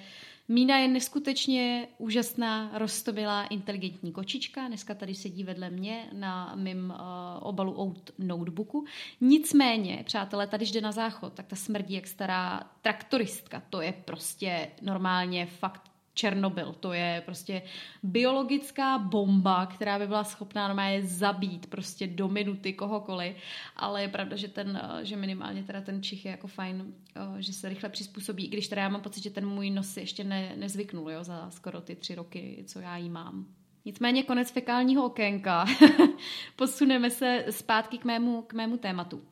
Mína 0.48 0.78
je 0.78 0.88
neskutečně 0.88 1.88
úžasná, 1.98 2.72
roztomilá, 2.74 3.44
inteligentní 3.46 4.12
kočička. 4.12 4.68
Dneska 4.68 4.96
tady 4.96 5.16
sedí 5.16 5.44
vedle 5.44 5.70
mě 5.70 6.10
na 6.14 6.56
mým 6.56 6.94
uh, 6.96 6.98
obalu 7.40 7.82
out 7.82 8.12
notebooku. 8.20 8.86
Nicméně, 9.22 10.04
přátelé, 10.06 10.48
tady 10.48 10.66
jde 10.66 10.82
na 10.82 10.92
záchod, 10.92 11.34
tak 11.34 11.48
ta 11.48 11.56
smrdí 11.56 11.94
jak 11.94 12.08
stará 12.08 12.64
traktoristka. 12.82 13.64
To 13.70 13.82
je 13.82 13.94
prostě 13.94 14.72
normálně 14.82 15.46
fakt 15.46 15.95
Černobyl. 16.16 16.76
To 16.80 16.94
je 16.94 17.22
prostě 17.26 17.62
biologická 18.04 18.98
bomba, 18.98 19.66
která 19.66 20.00
by 20.00 20.08
byla 20.08 20.24
schopná 20.24 20.68
normálně 20.68 21.04
zabít 21.04 21.68
prostě 21.68 22.08
do 22.08 22.28
minuty 22.28 22.74
kohokoliv, 22.74 23.36
ale 23.76 24.02
je 24.02 24.08
pravda, 24.08 24.36
že, 24.36 24.48
ten, 24.48 24.82
eh, 24.84 25.06
že 25.06 25.16
minimálně 25.16 25.64
teda 25.64 25.82
ten 25.82 26.04
čich 26.04 26.26
je 26.26 26.32
jako 26.32 26.48
fajn, 26.48 26.94
eh, 27.16 27.42
že 27.42 27.54
se 27.54 27.70
rychle 27.70 27.90
přizpůsobí, 27.90 28.46
i 28.46 28.50
když 28.50 28.68
teda 28.68 28.82
já 28.82 28.90
mám 28.90 29.02
pocit, 29.02 29.24
že 29.24 29.30
ten 29.30 29.48
můj 29.48 29.70
nos 29.70 29.98
ještě 29.98 30.24
ne, 30.24 30.54
nezvyknul 30.58 31.12
jo, 31.12 31.24
za 31.24 31.50
skoro 31.50 31.82
ty 31.82 31.96
tři 31.96 32.16
roky, 32.16 32.64
co 32.68 32.80
já 32.80 32.98
jí 32.98 33.10
mám. 33.10 33.46
Nicméně 33.86 34.24
konec 34.24 34.52
fekálního 34.52 35.06
okénka. 35.06 35.66
Posuneme 36.56 37.10
se 37.10 37.46
zpátky 37.50 37.98
k 37.98 38.06
mému, 38.06 38.42
k 38.42 38.54
mému 38.54 38.78
tématu. 38.78 39.24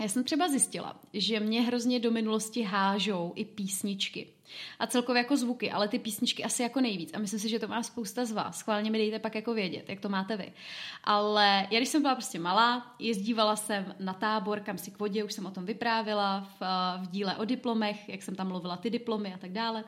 Já 0.00 0.08
jsem 0.08 0.24
třeba 0.24 0.48
zjistila, 0.48 1.00
že 1.12 1.40
mě 1.40 1.62
hrozně 1.62 2.00
do 2.00 2.10
minulosti 2.10 2.62
hážou 2.62 3.32
i 3.36 3.44
písničky. 3.44 4.28
A 4.78 4.86
celkově 4.86 5.22
jako 5.22 5.36
zvuky, 5.36 5.70
ale 5.70 5.88
ty 5.88 5.98
písničky 5.98 6.44
asi 6.44 6.62
jako 6.62 6.80
nejvíc. 6.80 7.10
A 7.14 7.18
myslím 7.18 7.40
si, 7.40 7.48
že 7.48 7.58
to 7.58 7.68
má 7.68 7.82
spousta 7.82 8.24
z 8.24 8.32
vás. 8.32 8.58
Schválně 8.58 8.90
mi 8.90 8.98
dejte 8.98 9.18
pak 9.18 9.34
jako 9.34 9.54
vědět, 9.54 9.88
jak 9.88 10.00
to 10.00 10.08
máte 10.08 10.36
vy. 10.36 10.52
Ale 11.04 11.66
já, 11.70 11.78
když 11.78 11.88
jsem 11.88 12.02
byla 12.02 12.14
prostě 12.14 12.38
malá, 12.38 12.94
jezdívala 12.98 13.56
jsem 13.56 13.94
na 13.98 14.12
tábor, 14.12 14.60
kam 14.60 14.78
si 14.78 14.90
k 14.90 14.98
vodě, 14.98 15.24
už 15.24 15.32
jsem 15.32 15.46
o 15.46 15.50
tom 15.50 15.64
vyprávila 15.64 16.48
v, 16.60 16.62
v 17.04 17.10
díle 17.10 17.36
o 17.36 17.44
diplomech, 17.44 18.08
jak 18.08 18.22
jsem 18.22 18.34
tam 18.34 18.50
lovila 18.50 18.76
ty 18.76 18.90
diplomy 18.90 19.34
a 19.34 19.38
tak 19.38 19.52
dále. 19.52 19.84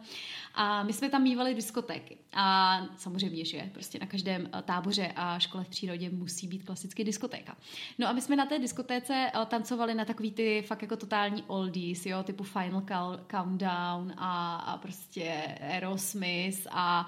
A 0.55 0.83
my 0.83 0.93
jsme 0.93 1.11
tam 1.11 1.23
mývali 1.23 1.55
diskotéky. 1.55 2.19
A 2.33 2.81
samozřejmě, 2.97 3.45
že 3.45 3.71
prostě 3.73 3.99
na 3.99 4.07
každém 4.07 4.49
eh, 4.52 4.62
táboře 4.62 5.12
a 5.17 5.38
škole 5.38 5.64
v 5.64 5.69
přírodě 5.69 6.11
musí 6.11 6.47
být 6.47 6.64
klasicky 6.64 7.05
diskotéka. 7.05 7.57
No 7.99 8.09
a 8.09 8.12
my 8.12 8.21
jsme 8.21 8.37
na 8.37 8.47
té 8.47 8.59
diskotéce 8.59 9.31
eh, 9.35 9.47
tancovali 9.47 9.95
na 9.95 10.05
takový 10.05 10.33
ty 10.33 10.62
fakt 10.67 10.83
jako 10.83 10.97
totální 10.97 11.43
oldies, 11.47 12.07
jo, 12.07 12.23
typu 12.23 12.45
Final 12.45 12.83
Countdown 13.31 14.12
a, 14.17 14.50
a 14.57 14.78
prostě 14.78 15.57
Aerosmith 15.61 16.66
a, 16.71 17.07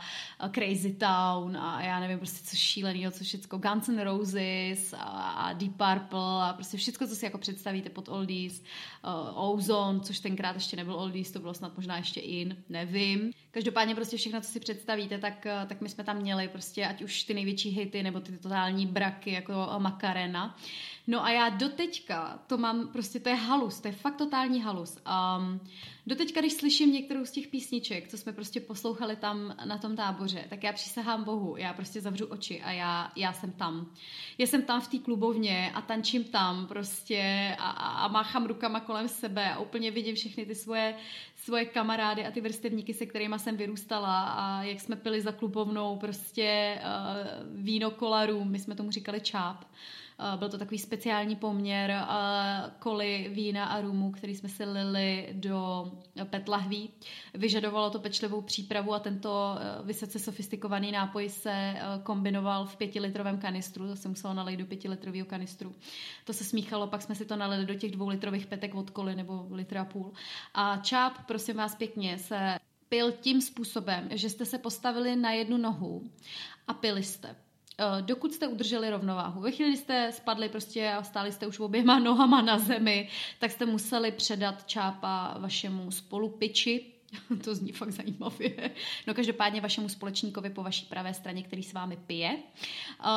Crazy 0.55 0.93
Town 0.93 1.57
a 1.57 1.83
já 1.83 2.01
nevím 2.01 2.19
prostě 2.19 2.51
co 2.51 2.57
šíleného, 2.57 3.13
co 3.13 3.25
všechno, 3.25 3.59
Guns 3.59 3.89
N' 3.89 4.03
Roses 4.03 4.93
a, 4.93 5.31
a 5.31 5.53
Deep 5.53 5.73
Purple 5.73 6.43
a 6.43 6.53
prostě 6.53 6.77
všechno, 6.77 7.07
co 7.07 7.17
si 7.17 7.25
jako 7.25 7.39
představíte 7.39 7.91
pod 7.91 8.09
oldies, 8.09 8.63
uh, 9.05 9.53
Ozone, 9.53 10.01
což 10.01 10.21
tenkrát 10.21 10.55
ještě 10.55 10.77
nebyl 10.77 10.95
oldies, 10.95 11.31
to 11.31 11.39
bylo 11.39 11.55
snad 11.55 11.77
možná 11.77 11.97
ještě 11.97 12.21
in, 12.21 12.57
nevím. 12.69 13.33
Každopádně 13.51 13.95
prostě 13.95 14.17
všechno, 14.17 14.41
co 14.41 14.49
si 14.49 14.61
představíte, 14.61 15.19
tak, 15.19 15.47
eh, 15.47 15.67
tak 15.69 15.81
my 15.81 15.89
jsme 15.89 16.05
tam 16.05 16.17
měli 16.17 16.49
prostě 16.49 16.87
ať 16.87 17.03
už 17.03 17.23
ty 17.23 17.35
největší 17.35 17.71
hity 17.71 18.03
nebo 18.03 18.21
ty 18.21 18.39
totální 18.39 18.87
braky 18.87 19.33
jako 19.33 19.55
Makarena. 19.79 20.57
No 21.07 21.25
a 21.25 21.31
já 21.31 21.49
doteďka 21.49 22.39
to 22.47 22.59
mám, 22.59 22.89
prostě 22.89 23.21
to 23.21 23.29
je 23.29 23.35
halus, 23.35 23.81
to 23.81 23.89
je 23.89 23.93
fakt 23.93 24.17
totální 24.17 24.63
halus. 24.63 24.99
Um, 25.39 25.61
doteďka, 26.07 26.41
když 26.41 26.53
slyším 26.53 26.93
některou 26.93 27.25
z 27.25 27.31
těch 27.31 27.47
písniček, 27.47 28.09
co 28.09 28.19
jsme 28.19 28.33
prostě 28.33 28.61
poslouchali 28.61 29.17
tam 29.17 29.57
na 29.65 29.79
tom 29.79 29.97
táboře, 29.97 30.45
tak 30.49 30.63
já 30.63 30.73
přísahám 30.73 31.25
Bohu, 31.25 31.57
já 31.57 31.75
prostě 31.75 32.01
zavřu 32.01 32.27
oči 32.27 32.63
a 32.63 32.71
já, 32.71 33.13
já 33.17 33.33
jsem 33.33 33.53
tam. 33.53 33.91
Já 34.39 34.47
jsem 34.47 34.63
tam 34.63 34.81
v 34.81 34.89
té 34.89 34.99
klubovně 34.99 35.73
a 35.75 35.83
tančím 35.83 36.25
tam 36.25 36.67
prostě 36.67 37.57
a, 37.59 37.71
a, 37.71 38.05
a 38.05 38.09
máchám 38.09 38.47
rukama 38.47 38.81
kolem 38.81 39.09
sebe 39.09 39.53
a 39.53 39.59
úplně 39.59 39.91
vidím 39.91 40.15
všechny 40.15 40.47
ty 40.47 40.55
svoje, 40.55 40.95
svoje 41.37 41.65
kamarády 41.65 42.27
a 42.27 42.31
ty 42.31 42.41
vrstevníky, 42.41 42.95
se 42.95 43.07
kterými 43.07 43.39
jsem 43.39 43.57
vyrůstala 43.57 44.23
a 44.23 44.63
jak 44.63 44.81
jsme 44.81 44.97
pili 44.97 45.21
za 45.21 45.33
klubovnou 45.33 45.97
prostě 45.97 46.79
uh, 46.83 47.63
víno 47.63 47.91
kolarů, 47.91 48.45
my 48.45 48.59
jsme 48.59 48.75
tomu 48.75 48.91
říkali 48.91 49.21
čáp. 49.21 49.65
Eh, 50.23 50.37
byl 50.37 50.49
to 50.49 50.59
takový 50.59 50.79
speciální 50.79 51.37
poměr 51.37 51.91
eh, 51.91 52.05
koli 52.79 53.31
vína 53.35 53.65
a 53.65 53.81
rumu, 53.81 54.13
který 54.13 54.35
jsme 54.35 54.49
si 54.49 54.65
lili 54.65 55.29
do 55.33 55.93
petlahví. 56.25 56.91
Vyžadovalo 57.35 57.91
to 57.91 57.99
pečlivou 57.99 58.41
přípravu 58.41 58.95
a 58.95 58.99
tento 58.99 59.57
eh, 59.59 59.83
vysoce 59.83 60.19
sofistikovaný 60.19 60.93
nápoj 60.93 61.29
se 61.29 61.75
kombinoval 62.03 62.67
v 62.67 62.77
pětilitrovém 62.77 63.39
kanistru, 63.39 63.89
to 63.89 63.97
se 63.97 64.09
muselo 64.09 64.35
nalejt 64.35 64.61
do 64.61 64.67
pětilitrového 64.67 65.27
kanistru. 65.27 65.75
To 66.25 66.33
se 66.33 66.45
smíchalo, 66.45 66.87
pak 66.87 67.03
jsme 67.03 67.15
si 67.15 67.25
to 67.25 67.37
nalili 67.37 67.67
do 67.67 67.75
těch 67.75 67.91
dvoulitrových 67.91 68.47
petek 68.47 68.75
od 68.75 68.91
koli 68.91 69.17
nebo 69.17 69.47
litra 69.51 69.83
a 69.83 69.85
půl. 69.85 70.13
A 70.55 70.77
čáp, 70.77 71.27
prosím 71.27 71.57
vás 71.57 71.75
pěkně, 71.75 72.19
se 72.19 72.59
pil 72.89 73.13
tím 73.13 73.41
způsobem, 73.41 74.09
že 74.13 74.31
jste 74.31 74.45
se 74.45 74.59
postavili 74.59 75.17
na 75.17 75.31
jednu 75.31 75.57
nohu 75.57 76.03
a 76.67 76.75
pili 76.75 77.03
jste. 77.03 77.37
Eh, 77.79 78.03
dokud 78.03 78.33
jste 78.33 78.49
udrželi 78.49 78.91
rovnováhu. 78.91 79.41
Ve 79.41 79.51
chvíli, 79.51 79.71
kdy 79.71 79.79
jste 79.79 80.13
spadli 80.13 80.49
prostě 80.49 80.93
a 80.93 81.03
stáli 81.03 81.33
jste 81.33 81.47
už 81.47 81.59
oběma 81.59 81.99
nohama 81.99 82.43
na 82.43 82.59
zemi, 82.59 83.09
tak 83.39 83.51
jste 83.51 83.67
museli 83.67 84.13
předat 84.13 84.67
čápa 84.67 85.37
vašemu 85.39 85.91
spolupiči, 85.91 86.93
to 87.45 87.55
zní 87.55 87.73
fakt 87.73 87.91
zajímavě. 87.91 88.71
No 89.07 89.15
každopádně 89.15 89.61
vašemu 89.61 89.89
společníkovi 89.89 90.51
po 90.51 90.63
vaší 90.63 90.87
pravé 90.87 91.15
straně, 91.15 91.43
který 91.43 91.63
s 91.63 91.73
vámi 91.73 91.97
pije, 91.97 92.39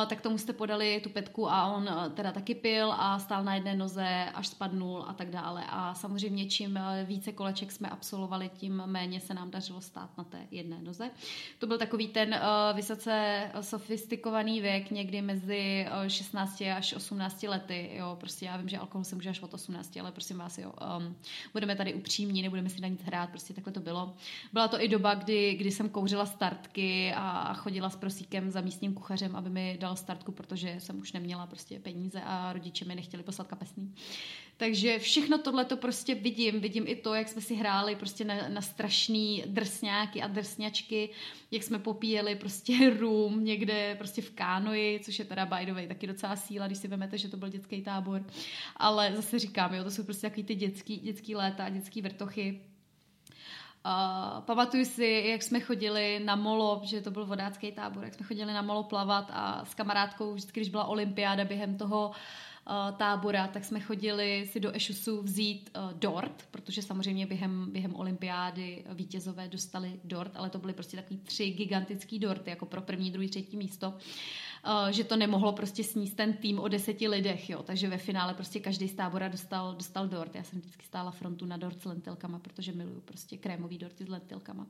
tak 0.06 0.20
tomu 0.20 0.38
jste 0.38 0.52
podali 0.52 1.00
tu 1.00 1.10
petku 1.10 1.50
a 1.50 1.66
on 1.66 1.90
teda 2.14 2.32
taky 2.32 2.54
pil 2.54 2.92
a 2.92 3.18
stál 3.18 3.44
na 3.44 3.54
jedné 3.54 3.76
noze, 3.76 4.26
až 4.34 4.48
spadnul 4.48 5.04
a 5.08 5.12
tak 5.12 5.30
dále. 5.30 5.64
A 5.68 5.94
samozřejmě 5.94 6.46
čím 6.46 6.78
více 7.04 7.32
koleček 7.32 7.72
jsme 7.72 7.88
absolvovali, 7.88 8.50
tím 8.54 8.82
méně 8.86 9.20
se 9.20 9.34
nám 9.34 9.50
dařilo 9.50 9.80
stát 9.80 10.18
na 10.18 10.24
té 10.24 10.46
jedné 10.50 10.82
noze. 10.82 11.10
To 11.58 11.66
byl 11.66 11.78
takový 11.78 12.08
ten 12.08 12.40
vysoce 12.74 13.42
sofistikovaný 13.60 14.60
věk, 14.60 14.90
někdy 14.90 15.22
mezi 15.22 15.86
16 16.08 16.62
až 16.76 16.92
18 16.92 17.42
lety. 17.42 17.90
Jo, 17.92 18.16
prostě 18.20 18.46
já 18.46 18.56
vím, 18.56 18.68
že 18.68 18.78
alkohol 18.78 19.04
se 19.04 19.14
může 19.14 19.30
až 19.30 19.42
od 19.42 19.54
18, 19.54 19.96
ale 19.96 20.12
prosím 20.12 20.38
vás, 20.38 20.58
jo, 20.58 20.72
um, 20.98 21.16
budeme 21.52 21.76
tady 21.76 21.94
upřímní, 21.94 22.42
nebudeme 22.42 22.68
si 22.68 22.80
na 22.80 22.88
nic 22.88 23.02
hrát, 23.02 23.30
prostě 23.30 23.54
takhle 23.54 23.72
to 23.72 23.80
bylo. 23.86 24.14
Byla 24.52 24.68
to 24.68 24.82
i 24.82 24.88
doba, 24.88 25.14
kdy, 25.14 25.54
kdy 25.54 25.70
jsem 25.70 25.88
kouřila 25.88 26.26
startky 26.26 27.12
a 27.16 27.54
chodila 27.54 27.90
s 27.90 27.96
prosíkem 27.96 28.50
za 28.50 28.60
místním 28.60 28.94
kuchařem, 28.94 29.36
aby 29.36 29.50
mi 29.50 29.78
dal 29.80 29.96
startku, 29.96 30.32
protože 30.32 30.76
jsem 30.78 31.00
už 31.00 31.12
neměla 31.12 31.46
prostě 31.46 31.80
peníze 31.80 32.20
a 32.24 32.52
rodiče 32.52 32.84
mi 32.84 32.94
nechtěli 32.94 33.22
poslat 33.22 33.48
kapesný. 33.48 33.94
Takže 34.56 34.98
všechno 34.98 35.38
tohle 35.38 35.64
to 35.64 35.76
prostě 35.76 36.14
vidím. 36.14 36.60
Vidím 36.60 36.84
i 36.86 36.96
to, 36.96 37.14
jak 37.14 37.28
jsme 37.28 37.40
si 37.40 37.54
hráli 37.54 37.96
prostě 37.96 38.24
na, 38.24 38.48
na 38.48 38.60
strašný 38.60 39.44
drsňáky 39.46 40.22
a 40.22 40.28
drsňačky, 40.28 41.10
jak 41.50 41.62
jsme 41.62 41.78
popíjeli 41.78 42.34
prostě 42.34 42.90
rum 42.98 43.44
někde 43.44 43.94
prostě 43.98 44.22
v 44.22 44.30
kánoji, 44.30 45.00
což 45.00 45.18
je 45.18 45.24
teda 45.24 45.46
by 45.46 45.66
the 45.66 45.72
way 45.72 45.88
taky 45.88 46.06
docela 46.06 46.36
síla, 46.36 46.66
když 46.66 46.78
si 46.78 46.88
vezmete, 46.88 47.18
že 47.18 47.28
to 47.28 47.36
byl 47.36 47.48
dětský 47.48 47.82
tábor. 47.82 48.26
Ale 48.76 49.12
zase 49.16 49.38
říkám, 49.38 49.74
jo, 49.74 49.84
to 49.84 49.90
jsou 49.90 50.04
prostě 50.04 50.26
takový 50.26 50.44
ty 50.44 50.54
dětský, 50.54 50.96
dětský 50.96 51.34
léta, 51.34 51.68
dětský 51.68 52.02
vrtochy 52.02 52.60
Uh, 53.86 54.40
pamatuju 54.40 54.84
si, 54.84 55.24
jak 55.26 55.42
jsme 55.42 55.60
chodili 55.60 56.20
na 56.24 56.36
molo, 56.36 56.80
že 56.84 57.00
to 57.00 57.10
byl 57.10 57.26
vodácký 57.26 57.72
tábor, 57.72 58.04
jak 58.04 58.14
jsme 58.14 58.26
chodili 58.26 58.52
na 58.52 58.62
molo 58.62 58.82
plavat 58.82 59.30
a 59.32 59.64
s 59.64 59.74
kamarádkou, 59.74 60.32
vždycky, 60.32 60.60
když 60.60 60.70
byla 60.70 60.84
olympiáda 60.84 61.44
během 61.44 61.78
toho 61.78 62.08
uh, 62.08 62.14
tábora, 62.96 63.48
tak 63.48 63.64
jsme 63.64 63.80
chodili 63.80 64.48
si 64.52 64.60
do 64.60 64.76
Ešusu 64.76 65.22
vzít 65.22 65.70
uh, 65.76 65.92
dort, 65.98 66.48
protože 66.50 66.82
samozřejmě 66.82 67.26
během, 67.26 67.70
během 67.72 67.94
olympiády 67.94 68.84
vítězové 68.94 69.48
dostali 69.48 70.00
dort, 70.04 70.32
ale 70.34 70.50
to 70.50 70.58
byly 70.58 70.72
prostě 70.72 70.96
takový 70.96 71.18
tři 71.18 71.50
gigantický 71.50 72.18
dorty, 72.18 72.50
jako 72.50 72.66
pro 72.66 72.80
první, 72.80 73.10
druhý, 73.10 73.28
třetí 73.28 73.56
místo. 73.56 73.94
Eh, 74.66 74.92
že 74.92 75.04
to 75.04 75.16
nemohlo 75.16 75.52
prostě 75.52 75.84
sníst 75.84 76.16
ten 76.16 76.32
tým 76.32 76.58
o 76.58 76.68
deseti 76.68 77.08
lidech, 77.08 77.50
jo, 77.50 77.62
takže 77.62 77.88
ve 77.88 77.98
finále 77.98 78.34
prostě 78.34 78.60
každý 78.60 78.88
z 78.88 78.94
tábora 78.94 79.28
dostal, 79.28 79.74
dostal 79.74 80.08
dort. 80.08 80.34
Já 80.34 80.42
jsem 80.42 80.58
vždycky 80.58 80.84
stála 80.84 81.10
frontu 81.10 81.46
na 81.46 81.56
dort 81.56 81.82
s 81.82 81.84
lentilkama, 81.84 82.38
protože 82.38 82.72
miluju 82.72 83.00
prostě 83.00 83.36
krémový 83.36 83.78
dorty 83.78 84.04
s 84.04 84.08
lentilkama. 84.08 84.66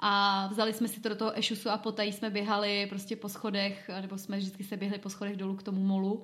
A 0.00 0.46
vzali 0.46 0.72
jsme 0.72 0.88
si 0.88 1.00
to 1.00 1.08
do 1.08 1.16
toho 1.16 1.38
ešusu 1.38 1.70
a 1.70 1.78
potají 1.78 2.12
jsme 2.12 2.30
běhali 2.30 2.86
prostě 2.88 3.16
po 3.16 3.28
schodech, 3.28 3.90
nebo 4.00 4.18
jsme 4.18 4.38
vždycky 4.38 4.64
se 4.64 4.76
běhli 4.76 4.98
po 4.98 5.10
schodech 5.10 5.36
dolů 5.36 5.56
k 5.56 5.62
tomu 5.62 5.84
molu 5.84 6.22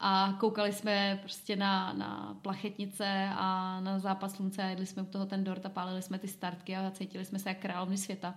a 0.00 0.36
koukali 0.40 0.72
jsme 0.72 1.18
prostě 1.22 1.56
na, 1.56 1.92
na 1.92 2.38
plachetnice 2.42 3.28
a 3.36 3.80
na 3.80 3.98
zápas 3.98 4.32
slunce 4.34 4.62
a 4.62 4.66
jedli 4.66 4.86
jsme 4.86 5.02
u 5.02 5.06
toho 5.06 5.26
ten 5.26 5.44
dort 5.44 5.66
a 5.66 5.68
pálili 5.68 6.02
jsme 6.02 6.18
ty 6.18 6.28
startky 6.28 6.76
a 6.76 6.90
cítili 6.90 7.24
jsme 7.24 7.38
se 7.38 7.48
jak 7.48 7.58
královny 7.58 7.98
světa. 7.98 8.34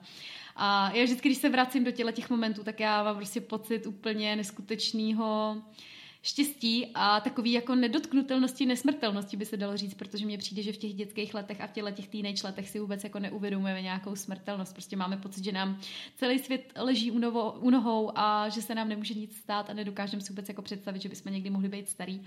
A 0.56 0.92
já 0.94 1.04
vždycky, 1.04 1.30
když 1.30 1.38
se 1.38 1.50
vracím 1.50 1.84
do 1.84 1.92
těchto 1.92 2.12
těch 2.12 2.30
momentů, 2.30 2.64
tak 2.64 2.80
já 2.80 3.04
mám 3.04 3.16
prostě 3.16 3.42
pocit 3.42 3.88
úplně 3.88 4.36
neskutečného 4.36 5.58
štěstí 6.22 6.92
a 6.94 7.20
takový 7.20 7.52
jako 7.52 7.76
nedotknutelnosti, 7.76 8.66
nesmrtelnosti 8.66 9.38
by 9.38 9.46
se 9.46 9.58
dalo 9.58 9.78
říct, 9.78 9.94
protože 9.94 10.26
mně 10.26 10.38
přijde, 10.38 10.62
že 10.62 10.74
v 10.74 10.78
těch 10.78 10.94
dětských 10.94 11.34
letech 11.34 11.62
a 11.62 11.68
v 11.68 11.72
těchto 11.72 11.92
těch 11.92 12.08
teenage 12.08 12.48
letech 12.48 12.70
si 12.70 12.80
vůbec 12.80 13.04
jako 13.04 13.20
neuvědomujeme 13.20 13.82
nějakou 13.82 14.16
smrtelnost. 14.16 14.74
Prostě 14.74 14.96
máme 14.96 15.18
pocit, 15.18 15.44
že 15.44 15.52
nám 15.52 15.80
celý 16.16 16.40
svět 16.40 16.74
leží 16.76 17.12
u, 17.12 17.20
novo, 17.20 17.52
u 17.52 17.70
nohou 17.70 18.12
a 18.16 18.50
že 18.50 18.62
se 18.62 18.76
nám 18.76 18.90
nemůže 18.90 19.14
nic 19.14 19.38
stát 19.38 19.70
a 19.70 19.74
nedokážeme 19.74 20.22
si 20.22 20.30
vůbec 20.30 20.50
jako 20.50 20.62
představit, 20.62 21.02
že 21.02 21.10
bychom 21.10 21.34
někdy 21.34 21.50
mohli 21.50 21.70
být 21.70 21.90
starý. 21.90 22.22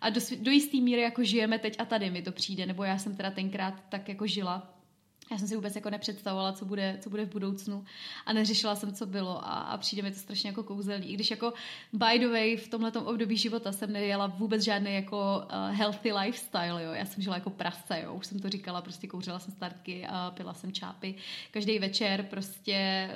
A 0.00 0.10
do, 0.10 0.20
do 0.40 0.50
jisté 0.50 0.76
míry 0.76 1.02
jako 1.02 1.24
žijeme 1.24 1.58
teď 1.58 1.76
a 1.78 1.84
tady 1.84 2.10
mi 2.10 2.22
to 2.22 2.32
přijde, 2.32 2.66
nebo 2.66 2.84
já 2.84 2.98
jsem 2.98 3.16
teda 3.16 3.30
tenkrát 3.30 3.74
tak 3.88 4.08
jako 4.08 4.26
žila 4.26 4.79
Já 5.30 5.38
jsem 5.38 5.48
si 5.48 5.56
vůbec 5.56 5.74
jako 5.74 5.90
nepředstavovala, 5.90 6.52
co 6.52 6.64
bude, 6.64 6.98
co 7.00 7.10
bude 7.10 7.26
v 7.26 7.32
budoucnu 7.32 7.84
a 8.26 8.32
neřešila 8.32 8.76
jsem, 8.76 8.94
co 8.94 9.06
bylo 9.06 9.44
a, 9.44 9.52
a 9.52 9.76
přijde 9.76 10.02
mi 10.02 10.10
to 10.10 10.18
strašně 10.18 10.50
jako 10.50 10.62
kouzelný. 10.62 11.10
I 11.10 11.14
když 11.14 11.30
jako 11.30 11.52
by 11.92 12.18
the 12.18 12.28
way 12.28 12.56
v 12.56 12.68
tomhle 12.68 12.92
období 12.92 13.36
života 13.36 13.72
jsem 13.72 13.92
nejela 13.92 14.26
vůbec 14.26 14.62
žádný 14.62 14.94
jako 14.94 15.42
uh, 15.44 15.76
healthy 15.76 16.12
lifestyle, 16.12 16.84
jo. 16.84 16.92
Já 16.92 17.04
jsem 17.04 17.22
žila 17.22 17.34
jako 17.34 17.50
prase, 17.50 18.00
jo. 18.04 18.14
Už 18.14 18.26
jsem 18.26 18.38
to 18.40 18.48
říkala, 18.48 18.82
prostě 18.82 19.06
kouřila 19.06 19.38
jsem 19.38 19.54
startky 19.54 20.06
a 20.06 20.30
pila 20.30 20.54
jsem 20.54 20.72
čápy. 20.72 21.14
Každý 21.50 21.78
večer 21.78 22.22
prostě 22.22 23.10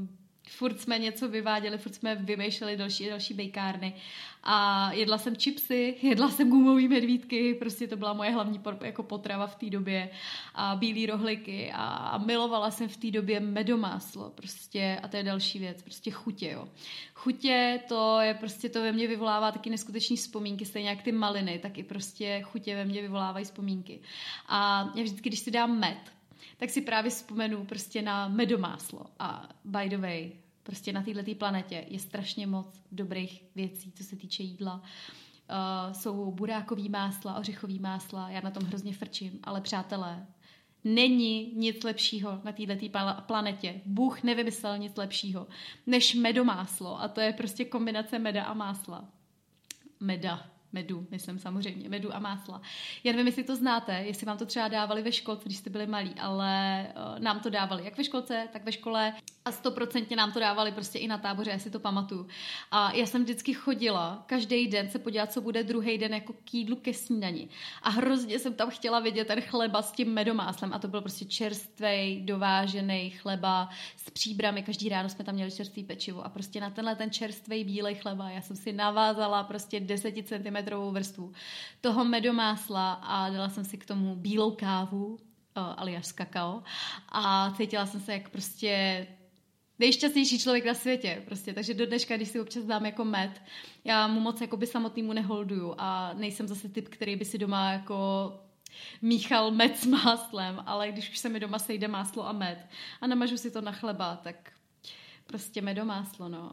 uh, 0.00 0.23
furt 0.48 0.80
jsme 0.80 0.98
něco 0.98 1.28
vyváděli, 1.28 1.78
furt 1.78 1.94
jsme 1.94 2.14
vymýšleli 2.14 2.76
další 2.76 3.08
další 3.08 3.34
bejkárny 3.34 3.94
a 4.42 4.92
jedla 4.92 5.18
jsem 5.18 5.36
chipsy, 5.36 5.96
jedla 6.02 6.30
jsem 6.30 6.50
gumový 6.50 6.88
medvídky, 6.88 7.54
prostě 7.54 7.88
to 7.88 7.96
byla 7.96 8.12
moje 8.12 8.30
hlavní 8.30 8.60
jako 8.80 9.02
potrava 9.02 9.46
v 9.46 9.54
té 9.54 9.70
době 9.70 10.10
a 10.54 10.76
bílé 10.76 11.12
rohliky 11.12 11.72
a, 11.72 11.84
a 11.84 12.18
milovala 12.18 12.70
jsem 12.70 12.88
v 12.88 12.96
té 12.96 13.10
době 13.10 13.40
medomáslo 13.40 14.30
prostě 14.30 15.00
a 15.02 15.08
to 15.08 15.16
je 15.16 15.22
další 15.22 15.58
věc, 15.58 15.82
prostě 15.82 16.10
chutě, 16.10 16.50
jo. 16.50 16.68
Chutě, 17.14 17.80
to 17.88 18.20
je 18.20 18.34
prostě, 18.34 18.68
to 18.68 18.82
ve 18.82 18.92
mně 18.92 19.08
vyvolává 19.08 19.52
taky 19.52 19.70
neskutečné 19.70 20.16
vzpomínky, 20.16 20.64
stejně 20.64 20.88
jak 20.88 21.02
ty 21.02 21.12
maliny, 21.12 21.58
tak 21.58 21.78
i 21.78 21.82
prostě 21.82 22.42
chutě 22.44 22.76
ve 22.76 22.84
mně 22.84 23.02
vyvolávají 23.02 23.44
vzpomínky. 23.44 24.00
A 24.46 24.90
já 24.94 25.02
vždycky, 25.02 25.28
když 25.28 25.40
si 25.40 25.50
dám 25.50 25.78
med, 25.78 26.13
tak 26.56 26.70
si 26.70 26.80
právě 26.80 27.10
vzpomenu 27.10 27.64
prostě 27.64 28.02
na 28.02 28.28
medomáslo. 28.28 29.06
A 29.18 29.48
by 29.64 29.88
the 29.88 29.98
way, 29.98 30.32
prostě 30.62 30.92
na 30.92 31.02
této 31.02 31.34
planetě 31.34 31.84
je 31.88 31.98
strašně 31.98 32.46
moc 32.46 32.80
dobrých 32.92 33.44
věcí, 33.54 33.92
co 33.92 34.04
se 34.04 34.16
týče 34.16 34.42
jídla. 34.42 34.74
Uh, 34.74 35.92
jsou 35.92 36.32
burákový 36.32 36.88
másla, 36.88 37.38
ořechový 37.38 37.78
másla, 37.78 38.30
já 38.30 38.40
na 38.40 38.50
tom 38.50 38.62
hrozně 38.62 38.92
frčím, 38.92 39.38
ale 39.42 39.60
přátelé, 39.60 40.26
není 40.84 41.52
nic 41.54 41.84
lepšího 41.84 42.40
na 42.44 42.52
této 42.52 42.98
planetě. 43.26 43.80
Bůh 43.86 44.22
nevymyslel 44.22 44.78
nic 44.78 44.96
lepšího 44.96 45.46
než 45.86 46.14
medomáslo 46.14 47.00
a 47.00 47.08
to 47.08 47.20
je 47.20 47.32
prostě 47.32 47.64
kombinace 47.64 48.18
meda 48.18 48.44
a 48.44 48.54
másla. 48.54 49.04
Meda, 50.00 50.46
medu, 50.74 51.06
myslím 51.10 51.38
samozřejmě, 51.38 51.88
medu 51.88 52.14
a 52.16 52.18
másla. 52.18 52.62
Já 53.04 53.12
nevím, 53.12 53.26
jestli 53.26 53.44
to 53.44 53.56
znáte, 53.56 53.92
jestli 53.92 54.26
vám 54.26 54.38
to 54.38 54.46
třeba 54.46 54.68
dávali 54.68 55.02
ve 55.02 55.12
školce, 55.12 55.42
když 55.44 55.58
jste 55.58 55.70
byli 55.70 55.86
malí, 55.86 56.14
ale 56.20 56.86
uh, 56.96 57.18
nám 57.18 57.40
to 57.40 57.50
dávali 57.50 57.84
jak 57.84 57.98
ve 57.98 58.04
školce, 58.04 58.48
tak 58.52 58.64
ve 58.64 58.72
škole 58.72 59.14
a 59.44 59.52
stoprocentně 59.52 60.16
nám 60.16 60.32
to 60.32 60.40
dávali 60.40 60.72
prostě 60.72 60.98
i 60.98 61.08
na 61.08 61.18
táboře, 61.18 61.50
já 61.50 61.58
si 61.58 61.70
to 61.70 61.80
pamatuju. 61.80 62.26
A 62.70 62.92
já 62.92 63.06
jsem 63.06 63.22
vždycky 63.22 63.54
chodila 63.54 64.24
každý 64.26 64.68
den 64.68 64.90
se 64.90 64.98
podívat, 64.98 65.32
co 65.32 65.40
bude 65.40 65.62
druhý 65.62 65.98
den 65.98 66.14
jako 66.14 66.32
k 66.32 66.54
jídlu 66.54 66.76
ke 66.76 66.94
snídani. 66.94 67.48
A 67.82 67.90
hrozně 67.90 68.38
jsem 68.38 68.54
tam 68.54 68.70
chtěla 68.70 69.00
vidět 69.00 69.28
ten 69.28 69.40
chleba 69.40 69.82
s 69.82 69.92
tím 69.92 70.12
medomáslem 70.12 70.72
a 70.72 70.78
to 70.78 70.88
byl 70.88 71.00
prostě 71.00 71.24
čerstvý, 71.24 72.22
dovážený 72.24 73.10
chleba 73.10 73.68
s 73.96 74.10
příbrami. 74.10 74.62
Každý 74.62 74.88
ráno 74.88 75.08
jsme 75.08 75.24
tam 75.24 75.34
měli 75.34 75.50
čerstvý 75.50 75.84
pečivo 75.84 76.26
a 76.26 76.28
prostě 76.28 76.60
na 76.60 76.70
tenhle 76.70 76.96
ten 76.96 77.10
čerstvý 77.10 77.64
bílej 77.64 77.94
chleba 77.94 78.30
já 78.30 78.40
jsem 78.40 78.56
si 78.56 78.72
navázala 78.72 79.44
prostě 79.44 79.80
10 79.80 80.14
cm 80.26 80.63
vrstvu 80.90 81.32
toho 81.80 82.04
medomásla 82.04 82.92
a 82.92 83.30
dala 83.30 83.48
jsem 83.48 83.64
si 83.64 83.78
k 83.78 83.86
tomu 83.86 84.16
bílou 84.16 84.50
kávu, 84.50 85.06
uh, 85.06 85.16
alias 85.56 86.12
kakao 86.12 86.62
a 87.08 87.52
cítila 87.56 87.86
jsem 87.86 88.00
se 88.00 88.12
jak 88.12 88.28
prostě 88.28 89.06
nejšťastnější 89.78 90.38
člověk 90.38 90.64
na 90.64 90.74
světě. 90.74 91.22
Prostě. 91.24 91.52
Takže 91.52 91.74
do 91.74 91.86
dneška, 91.86 92.16
když 92.16 92.28
si 92.28 92.40
občas 92.40 92.64
dám 92.64 92.86
jako 92.86 93.04
med, 93.04 93.42
já 93.84 94.06
mu 94.06 94.20
moc 94.20 94.40
jako 94.40 94.56
by 94.56 94.66
samotnýmu 94.66 95.12
neholduju 95.12 95.74
a 95.78 96.12
nejsem 96.14 96.48
zase 96.48 96.68
typ, 96.68 96.88
který 96.88 97.16
by 97.16 97.24
si 97.24 97.38
doma 97.38 97.72
jako 97.72 98.32
míchal 99.02 99.50
med 99.50 99.78
s 99.78 99.86
máslem, 99.86 100.62
ale 100.66 100.92
když 100.92 101.10
už 101.10 101.18
se 101.18 101.28
mi 101.28 101.40
doma 101.40 101.58
sejde 101.58 101.88
máslo 101.88 102.28
a 102.28 102.32
med 102.32 102.68
a 103.00 103.06
namažu 103.06 103.36
si 103.36 103.50
to 103.50 103.60
na 103.60 103.72
chleba, 103.72 104.16
tak 104.16 104.52
prostě 105.26 105.62
medomáslo, 105.62 106.28
no. 106.28 106.52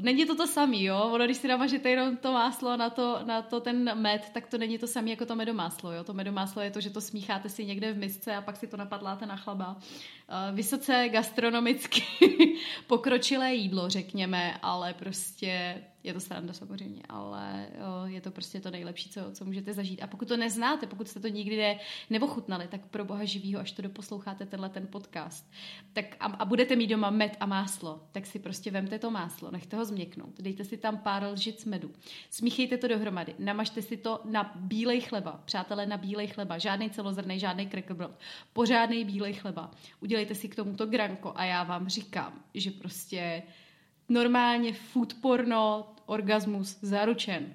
Není 0.00 0.26
to 0.26 0.36
to 0.36 0.46
samý, 0.46 0.84
jo? 0.84 0.98
Ono, 1.12 1.24
když 1.24 1.36
si 1.36 1.48
navažete 1.48 1.90
jenom 1.90 2.16
to 2.16 2.32
máslo 2.32 2.76
na 2.76 2.90
to, 2.90 3.20
na 3.24 3.42
to 3.42 3.60
ten 3.60 4.00
med, 4.00 4.30
tak 4.34 4.46
to 4.46 4.58
není 4.58 4.78
to 4.78 4.86
samé 4.86 5.10
jako 5.10 5.26
to 5.26 5.36
medomáslo, 5.36 5.92
jo? 5.92 6.04
To 6.04 6.14
medomáslo 6.14 6.62
je 6.62 6.70
to, 6.70 6.80
že 6.80 6.90
to 6.90 7.00
smícháte 7.00 7.48
si 7.48 7.64
někde 7.64 7.92
v 7.92 7.98
misce 7.98 8.36
a 8.36 8.42
pak 8.42 8.56
si 8.56 8.66
to 8.66 8.76
napadláte 8.76 9.26
na 9.26 9.36
chleba. 9.36 9.76
Vysoce 10.52 11.08
gastronomicky 11.08 12.02
pokročilé 12.86 13.54
jídlo, 13.54 13.90
řekněme, 13.90 14.58
ale 14.62 14.94
prostě 14.94 15.82
je 16.04 16.14
to 16.14 16.20
sranda 16.20 16.52
samozřejmě, 16.52 17.02
ale 17.08 17.68
jo, 17.78 18.06
je 18.06 18.20
to 18.20 18.30
prostě 18.30 18.60
to 18.60 18.70
nejlepší, 18.70 19.10
co, 19.10 19.20
co 19.32 19.44
můžete 19.44 19.72
zažít. 19.72 20.02
A 20.02 20.06
pokud 20.06 20.28
to 20.28 20.36
neznáte, 20.36 20.86
pokud 20.86 21.08
jste 21.08 21.20
to 21.20 21.28
nikdy 21.28 21.56
ne, 21.56 21.78
neochutnali, 22.10 22.68
tak 22.68 22.86
pro 22.86 23.04
boha 23.04 23.24
živýho, 23.24 23.60
až 23.60 23.72
to 23.72 23.82
doposloucháte 23.82 24.46
tenhle 24.46 24.68
ten 24.68 24.86
podcast, 24.86 25.50
tak 25.92 26.16
a, 26.20 26.26
a 26.26 26.44
budete 26.44 26.76
mít 26.76 26.86
doma 26.86 27.10
med 27.10 27.36
a 27.40 27.46
máslo, 27.46 28.08
tak 28.12 28.26
si 28.26 28.38
prostě 28.38 28.70
vemte 28.70 28.98
to 28.98 29.10
máslo, 29.10 29.50
nechte 29.50 29.76
ho 29.76 29.84
změknout, 29.84 30.40
dejte 30.40 30.64
si 30.64 30.76
tam 30.76 30.98
pár 30.98 31.24
lžic 31.24 31.64
medu, 31.64 31.90
smíchejte 32.30 32.76
to 32.76 32.88
dohromady, 32.88 33.34
namažte 33.38 33.82
si 33.82 33.96
to 33.96 34.20
na 34.24 34.52
bílej 34.56 35.00
chleba, 35.00 35.40
přátelé, 35.44 35.86
na 35.86 35.96
bílej 35.96 36.26
chleba, 36.26 36.58
žádný 36.58 36.90
celozrný, 36.90 37.38
žádný 37.38 37.68
cracker 37.68 37.94
pořádný 38.52 39.04
bílej 39.04 39.32
chleba. 39.32 39.70
Udělejte 40.00 40.34
si 40.34 40.48
k 40.48 40.56
tomuto 40.56 40.86
granko 40.86 41.32
a 41.36 41.44
já 41.44 41.62
vám 41.62 41.88
říkám, 41.88 42.44
že 42.54 42.70
prostě 42.70 43.42
normálně 44.08 44.72
food 44.72 45.14
porno, 45.14 45.86
orgasmus 46.06 46.78
zaručen. 46.82 47.54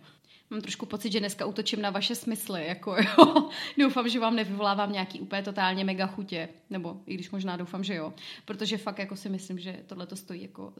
Mám 0.51 0.61
trošku 0.61 0.85
pocit, 0.85 1.11
že 1.11 1.19
dneska 1.19 1.45
útočím 1.45 1.81
na 1.81 1.89
vaše 1.89 2.15
smysly, 2.15 2.67
jako 2.67 2.95
jo. 2.95 3.49
doufám, 3.77 4.09
že 4.09 4.19
vám 4.19 4.35
nevyvolávám 4.35 4.91
nějaký 4.91 5.19
úplně 5.19 5.43
totálně 5.43 5.83
mega 5.83 6.07
chutě, 6.07 6.49
nebo 6.69 7.01
i 7.05 7.13
když 7.13 7.31
možná 7.31 7.57
doufám, 7.57 7.83
že 7.83 7.95
jo, 7.95 8.13
protože 8.45 8.77
fakt 8.77 8.99
jako 8.99 9.15
si 9.15 9.29
myslím, 9.29 9.59
že 9.59 9.79
tohle 9.87 10.07
to 10.07 10.15
stojí 10.15 10.41
jako 10.41 10.67
uh, 10.67 10.73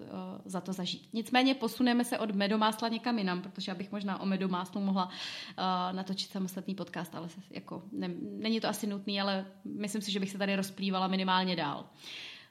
za 0.46 0.62
to 0.62 0.74
zažít. 0.74 1.10
Nicméně 1.14 1.56
posuneme 1.56 2.06
se 2.06 2.20
od 2.20 2.36
medomásla 2.36 2.88
někam 2.88 3.18
jinam, 3.18 3.42
protože 3.42 3.72
abych 3.72 3.92
možná 3.92 4.22
o 4.22 4.26
medomáslu 4.26 4.82
mohla 4.82 5.06
uh, 5.06 5.96
natočit 5.96 6.32
samostatný 6.32 6.76
podcast, 6.76 7.16
ale 7.16 7.28
jako 7.50 7.84
ne, 7.92 8.10
není 8.22 8.60
to 8.60 8.68
asi 8.68 8.88
nutný, 8.88 9.22
ale 9.22 9.46
myslím 9.66 10.02
si, 10.02 10.12
že 10.12 10.20
bych 10.20 10.32
se 10.32 10.38
tady 10.38 10.56
rozplývala 10.56 11.08
minimálně 11.08 11.56
dál. 11.56 11.86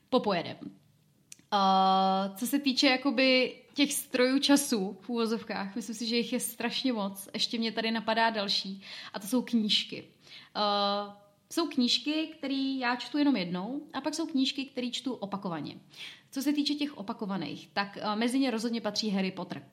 Popojedem. 0.09 0.57
Co 2.37 2.47
se 2.47 2.59
týče 2.59 2.87
jakoby 2.87 3.57
těch 3.75 3.93
strojů 3.93 4.39
času 4.39 4.99
v 5.01 5.09
úvozovkách, 5.09 5.77
myslím 5.77 5.95
si, 5.97 6.07
že 6.07 6.17
jich 6.17 6.33
je 6.33 6.41
strašně 6.41 6.93
moc. 6.93 7.29
Ještě 7.35 7.59
mě 7.59 7.73
tady 7.73 7.91
napadá 7.91 8.31
další 8.31 8.83
a 9.13 9.19
to 9.19 9.27
jsou 9.27 9.43
knížky. 9.43 10.05
Uh, 10.57 11.13
jsou 11.53 11.69
knížky, 11.69 12.27
které 12.39 12.77
já 12.79 12.97
čtu 12.97 13.19
jenom 13.19 13.37
jednou 13.37 13.83
a 13.93 14.01
pak 14.01 14.15
jsou 14.15 14.27
knížky, 14.27 14.65
které 14.65 14.91
čtu 14.91 15.13
opakovaně. 15.13 15.77
Co 16.31 16.43
se 16.43 16.53
týče 16.53 16.75
těch 16.75 16.99
opakovaných, 16.99 17.69
tak 17.73 17.99
mezi 18.15 18.39
ně 18.39 18.51
rozhodně 18.51 18.81
patří 18.81 19.11
Harry 19.11 19.31
Potter. 19.31 19.69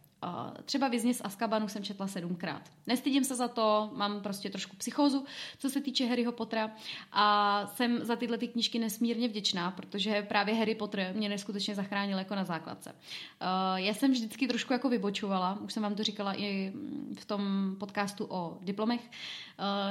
Třeba 0.65 0.87
Vězně 0.87 1.13
z 1.13 1.21
Azkabanu 1.23 1.67
jsem 1.67 1.83
četla 1.83 2.07
sedmkrát. 2.07 2.61
Nestydím 2.87 3.23
se 3.23 3.35
za 3.35 3.47
to, 3.47 3.89
mám 3.95 4.21
prostě 4.21 4.49
trošku 4.49 4.75
psychózu, 4.75 5.25
co 5.57 5.69
se 5.69 5.81
týče 5.81 6.05
Harryho 6.05 6.31
Pottera 6.31 6.71
a 7.11 7.67
jsem 7.67 8.05
za 8.05 8.15
tyhle 8.15 8.37
ty 8.37 8.47
knížky 8.47 8.79
nesmírně 8.79 9.27
vděčná, 9.27 9.71
protože 9.71 10.21
právě 10.21 10.55
Harry 10.55 10.75
Potter 10.75 11.13
mě 11.15 11.29
neskutečně 11.29 11.75
zachránil 11.75 12.17
jako 12.17 12.35
na 12.35 12.43
základce. 12.43 12.95
Já 13.75 13.93
jsem 13.93 14.11
vždycky 14.11 14.47
trošku 14.47 14.73
jako 14.73 14.89
vybočovala, 14.89 15.57
už 15.61 15.73
jsem 15.73 15.83
vám 15.83 15.95
to 15.95 16.03
říkala 16.03 16.39
i 16.39 16.73
v 17.19 17.25
tom 17.25 17.75
podcastu 17.79 18.27
o 18.29 18.57
diplomech. 18.61 19.11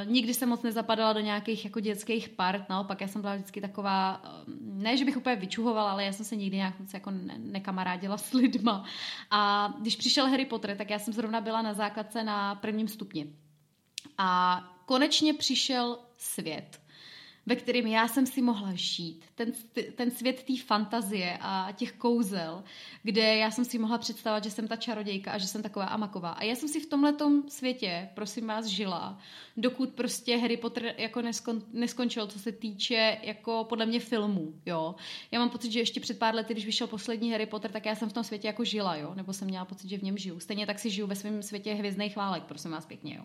Nikdy 0.04 0.34
jsem 0.34 0.48
moc 0.48 0.62
nezapadala 0.62 1.12
do 1.12 1.20
nějakých 1.20 1.64
jako 1.64 1.80
dětských 1.80 2.28
part, 2.28 2.68
naopak 2.68 3.00
já 3.00 3.08
jsem 3.08 3.20
byla 3.20 3.34
vždycky 3.34 3.60
taková, 3.60 4.22
ne, 4.60 4.96
že 4.96 5.04
bych 5.04 5.16
úplně 5.16 5.36
vyčuhovala, 5.36 5.90
ale 5.90 6.04
já 6.04 6.12
jsem 6.12 6.26
se 6.26 6.36
nikdy 6.36 6.56
nějak 6.56 6.80
moc 6.80 6.94
jako 6.94 7.12
nekamarádila 7.36 8.18
s 8.18 8.32
lidma. 8.32 8.84
A 9.30 9.72
když 9.80 9.96
přišel 9.96 10.23
přišel 10.24 10.30
Harry 10.30 10.44
Potter, 10.44 10.76
tak 10.76 10.90
já 10.90 10.98
jsem 10.98 11.14
zrovna 11.14 11.40
byla 11.40 11.62
na 11.62 11.74
základce 11.74 12.24
na 12.24 12.54
prvním 12.54 12.88
stupni. 12.88 13.32
A 14.18 14.60
konečně 14.86 15.34
přišel 15.34 15.98
svět, 16.16 16.80
ve 17.46 17.56
kterém 17.56 17.86
já 17.86 18.08
jsem 18.08 18.26
si 18.26 18.42
mohla 18.42 18.70
žít. 18.74 19.24
Ten, 19.34 19.52
ten 19.94 20.10
svět 20.10 20.42
té 20.42 20.56
fantazie 20.56 21.38
a 21.40 21.68
těch 21.72 21.92
kouzel, 21.92 22.64
kde 23.02 23.36
já 23.36 23.50
jsem 23.50 23.64
si 23.64 23.78
mohla 23.78 23.98
představovat, 23.98 24.44
že 24.44 24.50
jsem 24.50 24.68
ta 24.68 24.76
čarodějka 24.76 25.32
a 25.32 25.38
že 25.38 25.46
jsem 25.46 25.62
taková 25.62 25.84
amaková. 25.84 26.30
A 26.30 26.44
já 26.44 26.54
jsem 26.54 26.68
si 26.68 26.80
v 26.80 26.86
tomhle 26.86 27.14
světě, 27.48 28.08
prosím 28.14 28.46
vás, 28.46 28.66
žila, 28.66 29.18
dokud 29.56 29.90
prostě 29.90 30.36
Harry 30.36 30.56
Potter 30.56 30.94
jako 30.98 31.22
neskon, 31.22 31.62
neskončil, 31.72 32.26
co 32.26 32.38
se 32.38 32.52
týče 32.52 33.18
jako 33.22 33.64
podle 33.68 33.86
mě 33.86 34.00
filmů, 34.00 34.54
jo. 34.66 34.94
Já 35.30 35.38
mám 35.38 35.50
pocit, 35.50 35.72
že 35.72 35.80
ještě 35.80 36.00
před 36.00 36.18
pár 36.18 36.34
lety, 36.34 36.52
když 36.54 36.66
vyšel 36.66 36.86
poslední 36.86 37.30
Harry 37.32 37.46
Potter, 37.46 37.70
tak 37.70 37.86
já 37.86 37.94
jsem 37.94 38.08
v 38.08 38.12
tom 38.12 38.24
světě 38.24 38.46
jako 38.46 38.64
žila, 38.64 38.96
jo, 38.96 39.14
nebo 39.14 39.32
jsem 39.32 39.48
měla 39.48 39.64
pocit, 39.64 39.88
že 39.88 39.98
v 39.98 40.02
něm 40.02 40.18
žiju. 40.18 40.40
Stejně 40.40 40.66
tak 40.66 40.78
si 40.78 40.90
žiju 40.90 41.06
ve 41.06 41.16
svém 41.16 41.42
světě 41.42 41.74
hvězdných 41.74 42.16
válek, 42.16 42.42
prosím 42.42 42.70
vás 42.70 42.86
pěkně, 42.86 43.14
jo. 43.14 43.24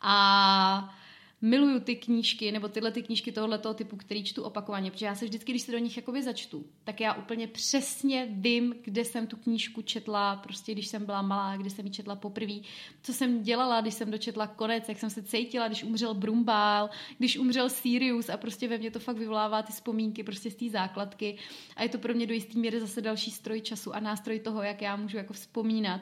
A 0.00 0.94
miluju 1.42 1.80
ty 1.80 1.96
knížky, 1.96 2.52
nebo 2.52 2.68
tyhle 2.68 2.92
ty 2.92 3.02
knížky 3.02 3.32
tohoto 3.32 3.74
typu, 3.74 3.96
který 3.96 4.24
čtu 4.24 4.42
opakovaně, 4.42 4.90
protože 4.90 5.06
já 5.06 5.14
se 5.14 5.24
vždycky, 5.24 5.52
když 5.52 5.62
se 5.62 5.72
do 5.72 5.78
nich 5.78 5.96
jakoby 5.96 6.22
začtu, 6.22 6.64
tak 6.84 7.00
já 7.00 7.14
úplně 7.14 7.46
přesně 7.46 8.28
vím, 8.30 8.74
kde 8.82 9.04
jsem 9.04 9.26
tu 9.26 9.36
knížku 9.36 9.82
četla, 9.82 10.36
prostě 10.36 10.72
když 10.72 10.86
jsem 10.86 11.06
byla 11.06 11.22
malá, 11.22 11.56
kde 11.56 11.70
jsem 11.70 11.86
ji 11.86 11.92
četla 11.92 12.16
poprvé, 12.16 12.54
co 13.02 13.12
jsem 13.12 13.42
dělala, 13.42 13.80
když 13.80 13.94
jsem 13.94 14.10
dočetla 14.10 14.46
konec, 14.46 14.88
jak 14.88 14.98
jsem 14.98 15.10
se 15.10 15.22
cítila, 15.22 15.68
když 15.68 15.84
umřel 15.84 16.14
Brumbál, 16.14 16.90
když 17.18 17.38
umřel 17.38 17.68
Sirius 17.68 18.28
a 18.28 18.36
prostě 18.36 18.68
ve 18.68 18.78
mně 18.78 18.90
to 18.90 18.98
fakt 18.98 19.16
vyvolává 19.16 19.62
ty 19.62 19.72
vzpomínky 19.72 20.22
prostě 20.22 20.50
z 20.50 20.54
té 20.54 20.68
základky 20.68 21.36
a 21.76 21.82
je 21.82 21.88
to 21.88 21.98
pro 21.98 22.14
mě 22.14 22.26
do 22.26 22.34
jistý 22.34 22.58
míry 22.58 22.80
zase 22.80 23.00
další 23.00 23.30
stroj 23.30 23.60
času 23.60 23.94
a 23.94 24.00
nástroj 24.00 24.40
toho, 24.40 24.62
jak 24.62 24.82
já 24.82 24.96
můžu 24.96 25.16
jako 25.16 25.32
vzpomínat. 25.32 26.00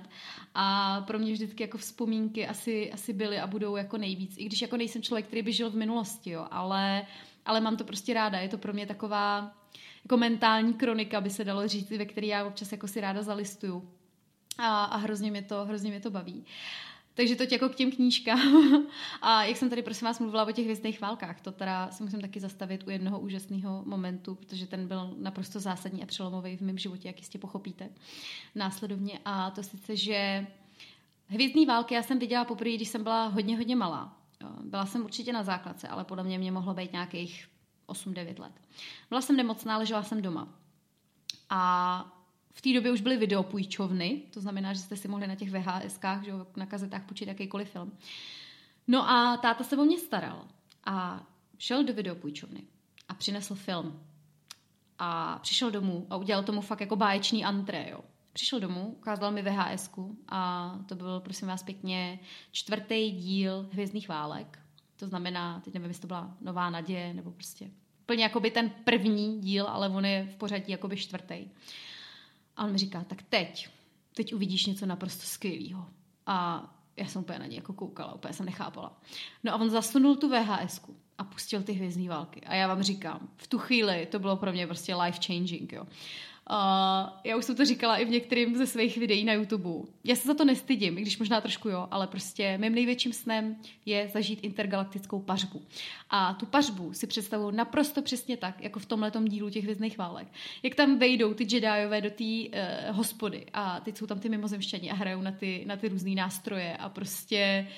A 0.54 1.00
pro 1.00 1.18
mě 1.18 1.32
vždycky 1.32 1.62
jako 1.62 1.78
vzpomínky 1.78 2.46
asi, 2.46 2.92
asi 2.92 3.12
byly 3.12 3.38
a 3.38 3.46
budou 3.46 3.76
jako 3.76 3.98
nejvíc, 3.98 4.34
i 4.38 4.44
když 4.44 4.62
jako 4.62 4.76
nejsem 4.76 5.02
člověk, 5.02 5.27
který 5.28 5.42
by 5.42 5.52
žil 5.52 5.70
v 5.70 5.74
minulosti, 5.74 6.30
jo, 6.30 6.46
ale, 6.50 7.06
ale 7.46 7.60
mám 7.60 7.76
to 7.76 7.84
prostě 7.84 8.14
ráda, 8.14 8.38
je 8.38 8.48
to 8.48 8.58
pro 8.58 8.72
mě 8.72 8.86
taková 8.86 9.52
jako 10.04 10.16
mentální 10.16 10.74
kronika, 10.74 11.20
by 11.20 11.30
se 11.30 11.44
dalo 11.44 11.68
říct, 11.68 11.90
ve 11.90 12.06
které 12.06 12.26
já 12.26 12.44
občas 12.44 12.72
jako 12.72 12.88
si 12.88 13.00
ráda 13.00 13.22
zalistuju. 13.22 13.88
A, 14.58 14.84
a 14.84 14.96
hrozně, 14.96 15.30
mě 15.30 15.42
to, 15.42 15.64
hrozně 15.64 15.90
mě 15.90 16.00
to 16.00 16.10
baví. 16.10 16.44
Takže 17.14 17.36
to 17.36 17.44
jako 17.50 17.68
k 17.68 17.74
těm 17.74 17.90
knížkám. 17.90 18.86
A 19.22 19.44
jak 19.44 19.56
jsem 19.56 19.70
tady 19.70 19.82
prosím 19.82 20.06
vás 20.06 20.20
mluvila 20.20 20.44
o 20.44 20.52
těch 20.52 20.64
hvězdných 20.64 21.00
válkách, 21.00 21.40
to 21.40 21.52
teda 21.52 21.90
se 21.90 22.04
musím 22.04 22.20
taky 22.20 22.40
zastavit 22.40 22.86
u 22.86 22.90
jednoho 22.90 23.20
úžasného 23.20 23.82
momentu, 23.86 24.34
protože 24.34 24.66
ten 24.66 24.88
byl 24.88 25.14
naprosto 25.18 25.60
zásadní 25.60 26.02
a 26.02 26.06
přelomový 26.06 26.56
v 26.56 26.60
mém 26.60 26.78
životě, 26.78 27.08
jak 27.08 27.18
jistě 27.18 27.38
pochopíte 27.38 27.88
následovně. 28.54 29.18
A 29.24 29.50
to 29.50 29.62
sice, 29.62 29.96
že 29.96 30.46
hvězdní 31.26 31.66
války 31.66 31.94
já 31.94 32.02
jsem 32.02 32.18
viděla 32.18 32.44
poprvé, 32.44 32.74
když 32.74 32.88
jsem 32.88 33.02
byla 33.02 33.26
hodně, 33.26 33.56
hodně 33.56 33.76
malá. 33.76 34.16
Byla 34.62 34.86
jsem 34.86 35.04
určitě 35.04 35.32
na 35.32 35.42
základce, 35.42 35.88
ale 35.88 36.04
podle 36.04 36.24
mě 36.24 36.38
mě 36.38 36.52
mohlo 36.52 36.74
být 36.74 36.92
nějakých 36.92 37.48
8-9 37.88 38.40
let. 38.40 38.52
Byla 39.08 39.20
jsem 39.20 39.36
nemocná, 39.36 39.78
ležela 39.78 40.02
jsem 40.02 40.22
doma. 40.22 40.48
A 41.50 42.04
v 42.52 42.60
té 42.60 42.72
době 42.72 42.92
už 42.92 43.00
byly 43.00 43.16
videopůjčovny, 43.16 44.22
to 44.30 44.40
znamená, 44.40 44.72
že 44.72 44.78
jste 44.78 44.96
si 44.96 45.08
mohli 45.08 45.26
na 45.26 45.34
těch 45.34 45.50
VHSkách, 45.50 46.24
že 46.24 46.32
na 46.56 46.66
kazetách 46.66 47.04
půjčit 47.04 47.28
jakýkoliv 47.28 47.70
film. 47.70 47.92
No 48.86 49.10
a 49.10 49.36
táta 49.36 49.64
se 49.64 49.76
o 49.76 49.84
mě 49.84 49.98
staral 49.98 50.44
a 50.84 51.26
šel 51.58 51.84
do 51.84 51.94
videopůjčovny 51.94 52.62
a 53.08 53.14
přinesl 53.14 53.54
film. 53.54 54.02
A 54.98 55.38
přišel 55.38 55.70
domů 55.70 56.06
a 56.10 56.16
udělal 56.16 56.42
tomu 56.44 56.60
fakt 56.60 56.80
jako 56.80 56.96
báječný 56.96 57.44
antré, 57.44 57.90
jo. 57.90 58.00
Přišel 58.32 58.60
domů, 58.60 58.94
ukázal 58.98 59.32
mi 59.32 59.42
VHS 59.42 59.90
a 60.28 60.74
to 60.86 60.94
byl, 60.94 61.20
prosím 61.20 61.48
vás, 61.48 61.62
pěkně 61.62 62.18
čtvrtý 62.52 63.10
díl 63.10 63.68
Hvězdných 63.72 64.08
válek. 64.08 64.58
To 64.96 65.06
znamená, 65.06 65.60
teď 65.60 65.74
nevím, 65.74 65.88
jestli 65.88 66.00
to 66.00 66.06
byla 66.06 66.36
Nová 66.40 66.70
naděje, 66.70 67.14
nebo 67.14 67.30
prostě 67.30 67.70
úplně 68.02 68.22
jakoby 68.22 68.50
ten 68.50 68.70
první 68.84 69.40
díl, 69.40 69.66
ale 69.66 69.88
on 69.88 70.04
je 70.04 70.28
v 70.32 70.36
pořadí 70.36 70.72
jakoby 70.72 70.96
čtvrtý. 70.96 71.48
A 72.56 72.64
on 72.64 72.72
mi 72.72 72.78
říká, 72.78 73.04
tak 73.04 73.22
teď, 73.22 73.68
teď 74.14 74.34
uvidíš 74.34 74.66
něco 74.66 74.86
naprosto 74.86 75.22
skvělého. 75.22 75.86
A 76.26 76.68
já 76.96 77.06
jsem 77.06 77.22
úplně 77.22 77.38
na 77.38 77.46
něj 77.46 77.56
jako 77.56 77.72
koukala, 77.72 78.14
úplně 78.14 78.34
jsem 78.34 78.46
nechápala. 78.46 79.00
No 79.44 79.52
a 79.52 79.56
on 79.56 79.70
zasunul 79.70 80.16
tu 80.16 80.28
VHS 80.28 80.80
a 81.18 81.24
pustil 81.24 81.62
ty 81.62 81.72
hvězdní 81.72 82.08
války. 82.08 82.40
A 82.40 82.54
já 82.54 82.68
vám 82.68 82.82
říkám, 82.82 83.28
v 83.36 83.46
tu 83.46 83.58
chvíli 83.58 84.06
to 84.06 84.18
bylo 84.18 84.36
pro 84.36 84.52
mě 84.52 84.66
prostě 84.66 84.94
life 84.94 85.20
changing, 85.26 85.72
jo. 85.72 85.86
Uh, 86.50 87.10
já 87.24 87.36
už 87.36 87.44
jsem 87.44 87.56
to 87.56 87.64
říkala 87.64 87.96
i 87.96 88.04
v 88.04 88.10
některým 88.10 88.56
ze 88.56 88.66
svých 88.66 88.98
videí 88.98 89.24
na 89.24 89.32
YouTube. 89.32 89.88
Já 90.04 90.16
se 90.16 90.28
za 90.28 90.34
to 90.34 90.44
nestydím, 90.44 90.98
i 90.98 91.02
když 91.02 91.18
možná 91.18 91.40
trošku 91.40 91.68
jo, 91.68 91.88
ale 91.90 92.06
prostě 92.06 92.58
mým 92.58 92.74
největším 92.74 93.12
snem 93.12 93.56
je 93.86 94.08
zažít 94.08 94.38
intergalaktickou 94.42 95.20
pařbu. 95.20 95.62
A 96.10 96.34
tu 96.34 96.46
pařbu 96.46 96.92
si 96.92 97.06
představuju 97.06 97.50
naprosto 97.50 98.02
přesně 98.02 98.36
tak, 98.36 98.62
jako 98.62 98.80
v 98.80 98.86
tomhle 98.86 99.12
dílu 99.28 99.50
těch 99.50 99.62
hvězdných 99.62 99.98
válek. 99.98 100.28
Jak 100.62 100.74
tam 100.74 100.98
vejdou 100.98 101.34
ty 101.34 101.44
Jediové 101.50 102.00
do 102.00 102.10
té 102.10 102.24
uh, 102.24 102.96
hospody 102.96 103.46
a 103.52 103.80
teď 103.80 103.96
jsou 103.96 104.06
tam 104.06 104.20
ty 104.20 104.28
mimozemšťani 104.28 104.90
a 104.90 104.94
hrajou 104.94 105.22
na 105.22 105.32
ty, 105.32 105.64
na 105.66 105.76
ty 105.76 105.88
různé 105.88 106.10
nástroje 106.10 106.76
a 106.76 106.88
prostě 106.88 107.68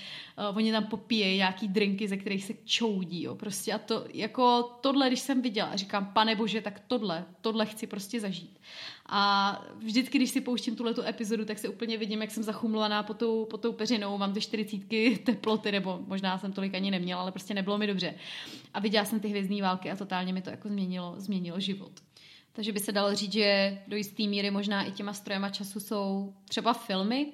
uh, 0.50 0.56
oni 0.56 0.72
tam 0.72 0.84
popíjejí 0.84 1.36
nějaký 1.36 1.68
drinky, 1.68 2.08
ze 2.08 2.16
kterých 2.16 2.44
se 2.44 2.54
čoudí. 2.64 3.22
Jo. 3.22 3.34
Prostě 3.34 3.72
a 3.72 3.78
to, 3.78 4.04
jako 4.14 4.62
tohle, 4.80 5.08
když 5.08 5.20
jsem 5.20 5.42
viděla, 5.42 5.76
říkám, 5.76 6.06
pane 6.12 6.36
bože, 6.36 6.60
tak 6.60 6.80
tohle, 6.86 7.24
tohle 7.40 7.66
chci 7.66 7.86
prostě 7.86 8.20
zažít. 8.20 8.59
A 9.06 9.64
vždycky, 9.78 10.18
když 10.18 10.30
si 10.30 10.40
pouštím 10.40 10.76
tuhle 10.76 10.94
tu 10.94 11.02
epizodu, 11.02 11.44
tak 11.44 11.58
se 11.58 11.68
úplně 11.68 11.98
vidím, 11.98 12.20
jak 12.20 12.30
jsem 12.30 12.42
zachumlovaná 12.42 13.02
po 13.02 13.14
tou, 13.14 13.44
po 13.44 13.58
tou 13.58 13.72
peřinou, 13.72 14.18
mám 14.18 14.32
ty 14.32 14.40
čtyřicítky 14.40 15.18
teploty, 15.26 15.72
nebo 15.72 16.00
možná 16.06 16.38
jsem 16.38 16.52
tolik 16.52 16.74
ani 16.74 16.90
neměla, 16.90 17.20
ale 17.20 17.32
prostě 17.32 17.54
nebylo 17.54 17.78
mi 17.78 17.86
dobře. 17.86 18.14
A 18.74 18.80
viděla 18.80 19.04
jsem 19.04 19.20
ty 19.20 19.28
hvězdní 19.28 19.62
války 19.62 19.90
a 19.90 19.96
totálně 19.96 20.32
mi 20.32 20.42
to 20.42 20.50
jako 20.50 20.68
změnilo, 20.68 21.14
změnilo 21.16 21.60
život. 21.60 21.92
Takže 22.52 22.72
by 22.72 22.80
se 22.80 22.92
dalo 22.92 23.14
říct, 23.14 23.32
že 23.32 23.78
do 23.88 23.96
jisté 23.96 24.22
míry 24.22 24.50
možná 24.50 24.84
i 24.84 24.92
těma 24.92 25.12
strojema 25.12 25.48
času 25.48 25.80
jsou 25.80 26.34
třeba 26.48 26.72
filmy. 26.72 27.32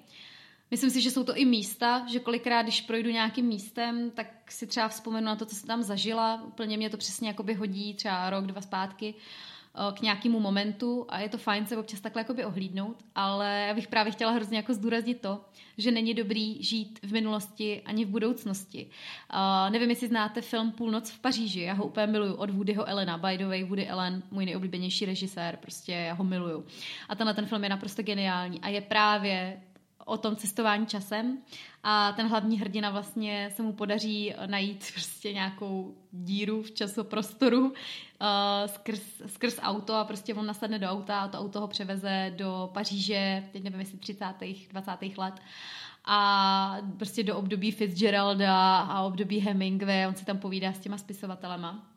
Myslím 0.70 0.90
si, 0.90 1.00
že 1.00 1.10
jsou 1.10 1.24
to 1.24 1.36
i 1.36 1.44
místa, 1.44 2.06
že 2.12 2.20
kolikrát, 2.20 2.62
když 2.62 2.80
projdu 2.80 3.10
nějakým 3.10 3.46
místem, 3.46 4.10
tak 4.10 4.52
si 4.52 4.66
třeba 4.66 4.88
vzpomenu 4.88 5.26
na 5.26 5.36
to, 5.36 5.46
co 5.46 5.54
jsem 5.54 5.66
tam 5.66 5.82
zažila. 5.82 6.42
Úplně 6.46 6.76
mě 6.76 6.90
to 6.90 6.96
přesně 6.96 7.28
jakoby 7.28 7.54
hodí 7.54 7.94
třeba 7.94 8.30
rok, 8.30 8.46
dva 8.46 8.60
zpátky. 8.60 9.14
Uh, 9.14 9.55
k 9.92 10.00
nějakému 10.00 10.40
momentu 10.40 11.06
a 11.08 11.20
je 11.20 11.28
to 11.28 11.38
fajn 11.38 11.66
se 11.66 11.76
občas 11.76 12.00
takhle 12.00 12.20
jakoby 12.20 12.44
ohlídnout, 12.44 12.96
ale 13.14 13.64
já 13.68 13.74
bych 13.74 13.88
právě 13.88 14.12
chtěla 14.12 14.32
hrozně 14.32 14.56
jako 14.56 14.74
zdůraznit 14.74 15.20
to, 15.20 15.40
že 15.78 15.90
není 15.90 16.14
dobrý 16.14 16.62
žít 16.62 16.98
v 17.02 17.12
minulosti 17.12 17.82
ani 17.84 18.04
v 18.04 18.08
budoucnosti. 18.08 18.86
Uh, 19.34 19.72
nevím, 19.72 19.90
jestli 19.90 20.08
znáte 20.08 20.40
film 20.40 20.72
Půlnoc 20.72 21.10
v 21.10 21.18
Paříži, 21.18 21.60
já 21.60 21.72
ho 21.72 21.84
úplně 21.84 22.06
miluju 22.06 22.34
od 22.34 22.50
Woodyho 22.50 22.84
Elena, 22.84 23.18
by 23.18 23.38
the 23.38 23.46
way, 23.46 23.64
Woody 23.64 23.88
Allen, 23.88 24.22
můj 24.30 24.46
nejoblíbenější 24.46 25.06
režisér, 25.06 25.56
prostě 25.56 25.92
já 25.92 26.14
ho 26.14 26.24
miluju. 26.24 26.64
A 27.08 27.14
tenhle 27.14 27.34
ten 27.34 27.46
film 27.46 27.64
je 27.64 27.70
naprosto 27.70 28.02
geniální 28.02 28.60
a 28.60 28.68
je 28.68 28.80
právě 28.80 29.62
o 30.06 30.16
tom 30.16 30.36
cestování 30.36 30.86
časem 30.86 31.38
a 31.82 32.12
ten 32.12 32.28
hlavní 32.28 32.58
hrdina 32.58 32.90
vlastně 32.90 33.50
se 33.54 33.62
mu 33.62 33.72
podaří 33.72 34.34
najít 34.46 34.92
prostě 34.94 35.32
nějakou 35.32 35.94
díru 36.12 36.62
v 36.62 36.70
časoprostoru 36.70 37.60
uh, 37.60 37.74
skrz, 38.66 39.02
skrz 39.26 39.58
auto 39.62 39.94
a 39.94 40.04
prostě 40.04 40.34
on 40.34 40.46
nasadne 40.46 40.78
do 40.78 40.86
auta 40.86 41.20
a 41.20 41.28
to 41.28 41.38
auto 41.38 41.60
ho 41.60 41.68
převeze 41.68 42.32
do 42.36 42.70
Paříže, 42.74 43.44
teď 43.52 43.62
nevím 43.62 43.80
jestli 43.80 43.98
30. 43.98 44.24
20. 44.70 44.90
let 45.16 45.34
a 46.04 46.78
prostě 46.98 47.22
do 47.22 47.36
období 47.36 47.72
Fitzgeralda 47.72 48.78
a 48.78 49.02
období 49.02 49.38
Hemingway, 49.38 50.06
on 50.06 50.14
si 50.14 50.24
tam 50.24 50.38
povídá 50.38 50.72
s 50.72 50.78
těma 50.78 50.98
spisovatelema. 50.98 51.95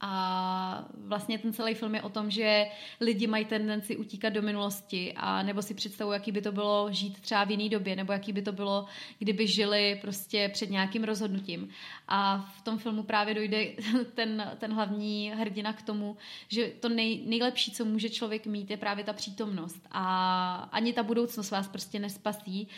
A 0.00 0.88
vlastně 0.94 1.38
ten 1.38 1.52
celý 1.52 1.74
film 1.74 1.94
je 1.94 2.02
o 2.02 2.08
tom, 2.08 2.30
že 2.30 2.66
lidi 3.00 3.26
mají 3.26 3.44
tendenci 3.44 3.96
utíkat 3.96 4.28
do 4.28 4.42
minulosti 4.42 5.12
a 5.16 5.42
nebo 5.42 5.62
si 5.62 5.74
představují, 5.74 6.14
jaký 6.16 6.32
by 6.32 6.42
to 6.42 6.52
bylo 6.52 6.88
žít 6.92 7.20
třeba 7.20 7.44
v 7.44 7.50
jiné 7.50 7.68
době, 7.68 7.96
nebo 7.96 8.12
jaký 8.12 8.32
by 8.32 8.42
to 8.42 8.52
bylo, 8.52 8.86
kdyby 9.18 9.46
žili 9.46 9.98
prostě 10.00 10.50
před 10.52 10.70
nějakým 10.70 11.04
rozhodnutím. 11.04 11.68
A 12.08 12.38
v 12.38 12.62
tom 12.62 12.78
filmu 12.78 13.02
právě 13.02 13.34
dojde 13.34 13.66
ten, 14.14 14.52
ten 14.58 14.72
hlavní 14.72 15.30
hrdina 15.30 15.72
k 15.72 15.82
tomu, 15.82 16.16
že 16.48 16.66
to 16.80 16.88
nej, 16.88 17.22
nejlepší, 17.26 17.72
co 17.72 17.84
může 17.84 18.10
člověk 18.10 18.46
mít, 18.46 18.70
je 18.70 18.76
právě 18.76 19.04
ta 19.04 19.12
přítomnost. 19.12 19.86
A 19.90 20.68
ani 20.72 20.92
ta 20.92 21.02
budoucnost 21.02 21.50
vás 21.50 21.68
prostě 21.68 21.98
nespasí, 21.98 22.68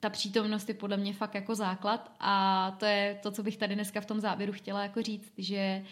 ta 0.00 0.10
přítomnost 0.10 0.68
je 0.68 0.74
podle 0.74 0.96
mě 0.96 1.12
fakt 1.12 1.34
jako 1.34 1.54
základ 1.54 2.12
a 2.20 2.70
to 2.78 2.84
je 2.84 3.18
to, 3.22 3.30
co 3.30 3.42
bych 3.42 3.56
tady 3.56 3.74
dneska 3.74 4.00
v 4.00 4.06
tom 4.06 4.20
závěru 4.20 4.52
chtěla 4.52 4.82
jako 4.82 5.02
říct, 5.02 5.32
že 5.38 5.84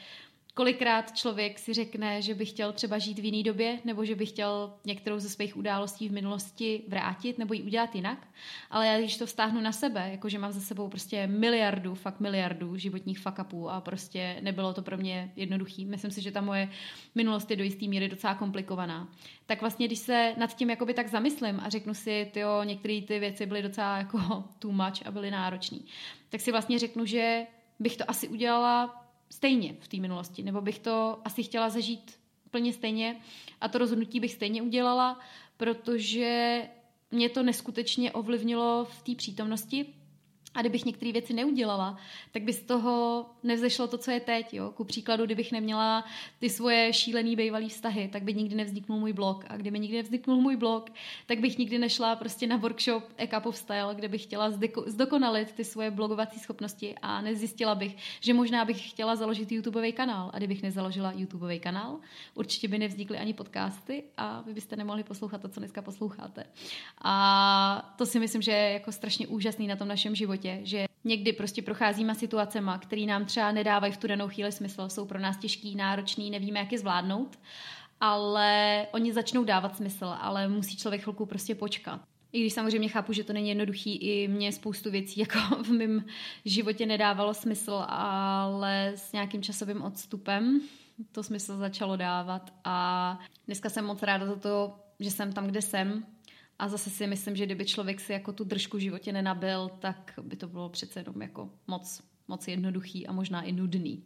kolikrát 0.59 1.16
člověk 1.16 1.59
si 1.59 1.75
řekne, 1.75 2.23
že 2.23 2.35
by 2.35 2.47
chtěl 2.47 2.73
třeba 2.73 2.99
žít 2.99 3.18
v 3.18 3.25
jiné 3.25 3.42
době, 3.42 3.79
nebo 3.85 4.05
že 4.05 4.14
by 4.14 4.27
chtěl 4.27 4.75
některou 4.85 5.18
ze 5.18 5.29
svých 5.29 5.57
událostí 5.57 6.09
v 6.09 6.12
minulosti 6.12 6.83
vrátit, 6.88 7.38
nebo 7.38 7.55
ji 7.55 7.62
udělat 7.62 7.94
jinak. 7.94 8.27
Ale 8.71 8.87
já 8.87 8.99
když 8.99 9.16
to 9.16 9.27
vztáhnu 9.27 9.61
na 9.61 9.73
sebe, 9.73 10.09
jakože 10.11 10.38
mám 10.38 10.53
za 10.53 10.61
sebou 10.61 10.88
prostě 10.88 11.27
miliardu, 11.27 11.94
fakt 11.94 12.21
miliardu 12.21 12.77
životních 12.77 13.18
fuck 13.18 13.38
a 13.68 13.81
prostě 13.81 14.37
nebylo 14.40 14.75
to 14.75 14.83
pro 14.83 14.97
mě 14.97 15.33
jednoduchý. 15.37 15.85
Myslím 15.85 16.11
si, 16.11 16.23
že 16.23 16.31
ta 16.31 16.40
moje 16.40 16.68
minulost 17.14 17.51
je 17.51 17.57
do 17.57 17.64
jisté 17.64 17.87
míry 17.87 18.09
docela 18.09 18.35
komplikovaná. 18.35 19.09
Tak 19.47 19.61
vlastně, 19.61 19.87
když 19.87 19.99
se 19.99 20.35
nad 20.38 20.57
tím 20.57 20.71
jakoby 20.71 20.94
tak 20.94 21.09
zamyslím 21.09 21.61
a 21.61 21.68
řeknu 21.68 21.94
si, 21.94 22.33
jo, 22.35 22.62
některé 22.64 23.01
ty 23.03 23.18
věci 23.18 23.47
byly 23.47 23.62
docela 23.62 23.99
jako 23.99 24.44
too 24.59 24.73
much 24.73 25.07
a 25.07 25.11
byly 25.11 25.31
náročné, 25.31 25.79
tak 26.29 26.40
si 26.40 26.53
vlastně 26.53 26.79
řeknu, 26.79 27.07
že 27.07 27.47
bych 27.79 27.97
to 27.97 28.11
asi 28.11 28.29
udělala 28.29 29.08
stejně 29.31 29.77
v 29.81 29.88
té 29.88 29.97
minulosti, 29.97 30.43
nebo 30.43 30.61
bych 30.61 30.79
to 30.79 31.19
asi 31.25 31.43
chtěla 31.43 31.71
zažít 31.71 32.19
úplně 32.47 32.73
stejně. 32.73 33.17
A 33.61 33.69
to 33.69 33.79
rozhodnutí 33.79 34.21
bych 34.21 34.33
stejně 34.33 34.62
udělala, 34.62 35.21
protože 35.57 36.62
mě 37.11 37.29
to 37.29 37.43
neskutečně 37.43 38.12
ovlivnilo 38.12 38.85
v 38.91 39.03
té 39.03 39.14
přítomnosti 39.14 39.87
A 40.59 40.61
kdybych 40.61 40.85
některé 40.85 41.12
věci 41.12 41.33
neudělala, 41.33 41.97
tak 42.33 42.42
by 42.42 42.53
z 42.53 42.62
toho 42.62 43.27
nevzešlo 43.42 43.87
to, 43.87 43.99
co 43.99 44.11
je 44.11 44.21
teď. 44.21 44.55
Jo? 44.55 44.71
Ku 44.71 44.85
příkladu, 44.85 45.25
kdybych 45.27 45.53
neměla 45.53 46.05
ty 46.38 46.51
svoje 46.51 46.92
šílený 46.92 47.37
bývalý 47.37 47.68
vztahy, 47.68 48.09
tak 48.12 48.23
by 48.23 48.35
nikdy 48.35 48.55
nevzniknul 48.55 48.99
můj 48.99 49.12
blog. 49.12 49.44
A 49.49 49.57
kdyby 49.57 49.79
nikdy 49.79 49.97
nevzniknul 49.97 50.40
můj 50.40 50.57
blog, 50.57 50.90
tak 51.27 51.40
bych 51.40 51.59
nikdy 51.59 51.79
nešla 51.79 52.16
prostě 52.16 52.47
na 52.47 52.57
workshop 52.57 53.05
A 53.18 53.27
Cup 53.27 53.47
of 53.47 53.57
Style, 53.57 53.94
kde 53.94 54.09
bych 54.09 54.23
chtěla 54.23 54.53
zdokonalit 54.87 55.53
ty 55.53 55.64
svoje 55.64 55.90
blogovací 55.90 56.38
schopnosti 56.38 56.94
a 57.03 57.21
nezjistila 57.21 57.75
bych, 57.75 57.97
že 58.21 58.35
možná 58.35 58.64
bych 58.64 58.90
chtěla 58.90 59.16
založit 59.16 59.53
YouTubeový 59.53 59.92
kanál. 59.92 60.31
A 60.35 60.38
kdybych 60.38 60.62
nezaložila 60.62 61.12
YouTubeový 61.12 61.61
kanál, 61.61 61.99
určitě 62.35 62.68
by 62.68 62.79
nevznikly 62.79 63.18
ani 63.18 63.35
podcasty 63.35 64.05
a 64.16 64.40
vy 64.40 64.55
byste 64.55 64.77
nemohli 64.77 65.05
poslouchat 65.05 65.42
to, 65.42 65.49
co 65.49 65.61
dneska 65.61 65.83
posloucháte. 65.83 66.44
A 67.05 67.94
to 67.99 68.07
si 68.07 68.21
myslím, 68.21 68.42
že 68.42 68.53
je 68.53 68.73
jako 68.73 68.92
strašně 68.92 69.27
úžasný 69.27 69.66
na 69.66 69.77
tom 69.77 69.88
našem 69.88 70.14
životě, 70.14 70.48
že 70.63 70.87
někdy 71.05 71.33
prostě 71.33 71.63
procházíme 71.63 72.15
situacema, 72.15 72.79
které 72.79 73.03
nám 73.03 73.25
třeba 73.25 73.53
nedávají 73.53 73.93
v 73.93 73.97
tu 73.97 74.07
danou 74.07 74.29
chvíli 74.29 74.53
smysl, 74.53 74.89
jsou 74.89 75.05
pro 75.07 75.19
nás 75.19 75.37
těžký, 75.37 75.77
náročný, 75.77 76.31
nevíme, 76.31 76.59
jak 76.59 76.73
je 76.73 76.79
zvládnout, 76.79 77.39
ale 78.01 78.87
oni 78.93 79.13
začnou 79.13 79.45
dávat 79.45 79.77
smysl, 79.77 80.15
ale 80.21 80.49
musí 80.49 80.77
člověk 80.77 81.03
chvilku 81.03 81.27
prostě 81.27 81.55
počkat. 81.55 82.01
I 82.33 82.41
když 82.41 82.53
samozřejmě 82.53 82.89
chápu, 82.89 83.13
že 83.13 83.25
to 83.25 83.33
není 83.33 83.49
jednoduchý, 83.49 83.97
i 83.97 84.29
mě 84.29 84.53
spoustu 84.53 84.91
věcí 84.91 85.21
jako 85.21 85.39
v 85.63 85.69
mém 85.69 86.05
životě 86.45 86.87
nedávalo 86.87 87.35
smysl, 87.35 87.85
ale 87.89 88.93
s 88.95 89.13
nějakým 89.13 89.43
časovým 89.43 89.83
odstupem 89.83 90.61
to 91.13 91.23
smysl 91.23 91.59
začalo 91.59 91.97
dávat 91.97 92.53
a 92.65 93.19
dneska 93.47 93.71
jsem 93.71 93.85
moc 93.85 94.03
ráda 94.03 94.27
za 94.27 94.37
to, 94.37 94.75
že 95.01 95.11
jsem 95.11 95.33
tam, 95.33 95.47
kde 95.47 95.63
jsem 95.63 96.05
a 96.59 96.68
zase 96.68 96.90
si 96.90 97.07
myslím, 97.07 97.37
že 97.37 97.47
kdyby 97.47 97.64
člověk 97.64 98.01
si 98.01 98.12
jako 98.12 98.33
tu 98.33 98.44
držku 98.44 98.77
v 98.77 98.81
životě 98.81 99.12
nenabil, 99.12 99.71
tak 99.79 100.14
by 100.23 100.37
to 100.37 100.49
bylo 100.49 100.68
přece 100.68 101.01
jenom 101.01 101.23
jako 101.23 101.51
moc, 101.66 102.03
moc 102.29 102.49
jednoduchý 102.49 103.07
a 103.07 103.12
možná 103.12 103.42
i 103.42 103.53
nudný. 103.53 104.05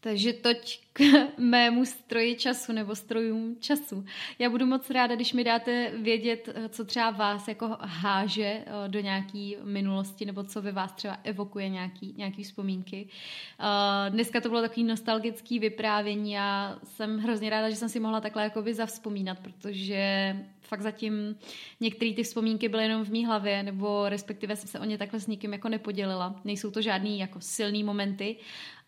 Takže 0.00 0.32
toť 0.32 0.80
k 0.92 1.00
mému 1.38 1.84
stroji 1.84 2.36
času 2.36 2.72
nebo 2.72 2.94
strojům 2.96 3.56
času. 3.60 4.04
Já 4.38 4.50
budu 4.50 4.66
moc 4.66 4.90
ráda, 4.90 5.14
když 5.14 5.32
mi 5.32 5.44
dáte 5.44 5.92
vědět, 5.96 6.48
co 6.68 6.84
třeba 6.84 7.10
vás 7.10 7.48
jako 7.48 7.76
háže 7.80 8.64
eh, 8.66 8.88
do 8.88 9.00
nějaký 9.00 9.56
minulosti 9.62 10.24
nebo 10.24 10.44
co 10.44 10.62
ve 10.62 10.72
vás 10.72 10.92
třeba 10.92 11.18
evokuje 11.24 11.68
nějaký, 11.68 12.14
nějaký 12.16 12.42
vzpomínky. 12.42 13.08
Eh, 13.60 14.10
dneska 14.10 14.40
to 14.40 14.48
bylo 14.48 14.60
takový 14.60 14.84
nostalgický 14.84 15.58
vyprávění 15.58 16.38
a 16.38 16.78
jsem 16.84 17.18
hrozně 17.18 17.50
ráda, 17.50 17.70
že 17.70 17.76
jsem 17.76 17.88
si 17.88 18.00
mohla 18.00 18.20
takhle 18.20 18.42
jakoby 18.42 18.74
zavzpomínat, 18.74 19.38
protože 19.38 20.36
fakt 20.68 20.82
zatím 20.82 21.36
některé 21.80 22.12
ty 22.12 22.22
vzpomínky 22.22 22.68
byly 22.68 22.82
jenom 22.82 23.04
v 23.04 23.10
mý 23.10 23.26
hlavě, 23.26 23.62
nebo 23.62 24.08
respektive 24.08 24.56
jsem 24.56 24.68
se 24.68 24.80
o 24.80 24.84
ně 24.84 24.98
takhle 24.98 25.20
s 25.20 25.26
nikým 25.26 25.52
jako 25.52 25.68
nepodělila. 25.68 26.40
Nejsou 26.44 26.70
to 26.70 26.82
žádný 26.82 27.18
jako 27.18 27.40
silný 27.40 27.84
momenty, 27.84 28.36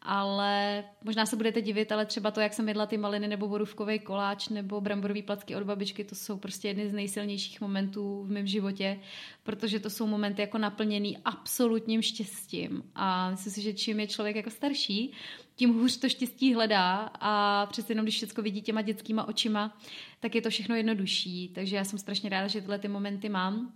ale 0.02 0.84
možná 1.04 1.26
se 1.26 1.36
budete 1.36 1.62
divit, 1.62 1.92
ale 1.92 2.06
třeba 2.06 2.30
to, 2.30 2.40
jak 2.40 2.52
jsem 2.52 2.68
jedla 2.68 2.86
ty 2.86 2.96
maliny 2.96 3.28
nebo 3.28 3.48
borůvkový 3.48 3.98
koláč 3.98 4.48
nebo 4.48 4.80
bramborový 4.80 5.22
placky 5.22 5.56
od 5.56 5.62
babičky, 5.62 6.04
to 6.04 6.14
jsou 6.14 6.38
prostě 6.38 6.68
jedny 6.68 6.88
z 6.88 6.92
nejsilnějších 6.92 7.60
momentů 7.60 8.22
v 8.22 8.30
mém 8.30 8.46
životě, 8.46 9.00
protože 9.42 9.80
to 9.80 9.90
jsou 9.90 10.06
momenty 10.06 10.42
jako 10.42 10.58
naplněný 10.58 11.18
absolutním 11.24 12.02
štěstím 12.02 12.82
a 12.94 13.30
myslím 13.30 13.52
si, 13.52 13.62
že 13.62 13.72
čím 13.72 14.00
je 14.00 14.06
člověk 14.06 14.36
jako 14.36 14.50
starší, 14.50 15.12
tím 15.60 15.74
hůř 15.74 15.96
to 15.96 16.08
štěstí 16.08 16.54
hledá 16.54 17.10
a 17.20 17.66
přece 17.66 17.92
jenom, 17.92 18.04
když 18.04 18.14
všechno 18.14 18.42
vidí 18.42 18.62
těma 18.62 18.82
dětskýma 18.82 19.28
očima, 19.28 19.78
tak 20.20 20.34
je 20.34 20.42
to 20.42 20.50
všechno 20.50 20.74
jednodušší. 20.74 21.48
Takže 21.48 21.76
já 21.76 21.84
jsem 21.84 21.98
strašně 21.98 22.30
ráda, 22.30 22.46
že 22.46 22.60
tyhle 22.60 22.78
ty 22.78 22.88
momenty 22.88 23.28
mám. 23.28 23.72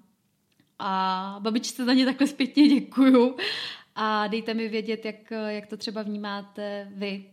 A 0.79 1.37
babičce 1.41 1.85
za 1.85 1.93
ně 1.93 2.05
takhle 2.05 2.27
zpětně 2.27 2.69
děkuju. 2.69 3.37
A 3.95 4.27
dejte 4.27 4.55
mi 4.55 4.69
vědět, 4.69 5.05
jak, 5.05 5.31
jak 5.49 5.67
to 5.67 5.77
třeba 5.77 6.03
vnímáte 6.03 6.89
vy. 6.95 7.25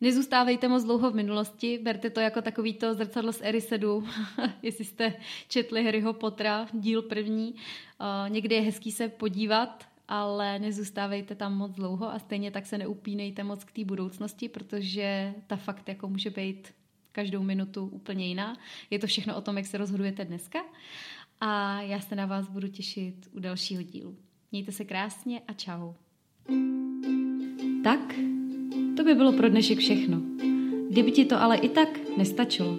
Nezůstávejte 0.00 0.68
moc 0.68 0.84
dlouho 0.84 1.10
v 1.10 1.14
minulosti, 1.14 1.78
berte 1.82 2.10
to 2.10 2.20
jako 2.20 2.42
takový 2.42 2.74
to 2.74 2.94
zrcadlo 2.94 3.32
z 3.32 3.40
Erisedu, 3.42 4.08
jestli 4.62 4.84
jste 4.84 5.14
četli 5.48 5.84
Harryho 5.84 6.12
Pottera, 6.12 6.68
díl 6.72 7.02
první. 7.02 7.54
Uh, 7.54 8.30
někdy 8.30 8.54
je 8.54 8.60
hezký 8.60 8.92
se 8.92 9.08
podívat 9.08 9.89
ale 10.10 10.58
nezůstávejte 10.58 11.34
tam 11.34 11.56
moc 11.56 11.72
dlouho 11.72 12.12
a 12.12 12.18
stejně 12.18 12.50
tak 12.50 12.66
se 12.66 12.78
neupínejte 12.78 13.44
moc 13.44 13.64
k 13.64 13.72
té 13.72 13.84
budoucnosti, 13.84 14.48
protože 14.48 15.34
ta 15.46 15.56
fakt 15.56 15.88
jako 15.88 16.08
může 16.08 16.30
být 16.30 16.68
každou 17.12 17.42
minutu 17.42 17.88
úplně 17.92 18.26
jiná. 18.26 18.56
Je 18.90 18.98
to 18.98 19.06
všechno 19.06 19.36
o 19.36 19.40
tom, 19.40 19.56
jak 19.56 19.66
se 19.66 19.78
rozhodujete 19.78 20.24
dneska 20.24 20.58
a 21.40 21.80
já 21.80 22.00
se 22.00 22.16
na 22.16 22.26
vás 22.26 22.48
budu 22.48 22.68
těšit 22.68 23.14
u 23.32 23.40
dalšího 23.40 23.82
dílu. 23.82 24.16
Mějte 24.52 24.72
se 24.72 24.84
krásně 24.84 25.40
a 25.48 25.52
čau. 25.52 25.92
Tak, 27.84 28.14
to 28.96 29.04
by 29.04 29.14
bylo 29.14 29.32
pro 29.32 29.48
dnešek 29.48 29.78
všechno. 29.78 30.20
Kdyby 30.90 31.12
ti 31.12 31.24
to 31.24 31.42
ale 31.42 31.56
i 31.56 31.68
tak 31.68 31.88
nestačilo, 32.16 32.76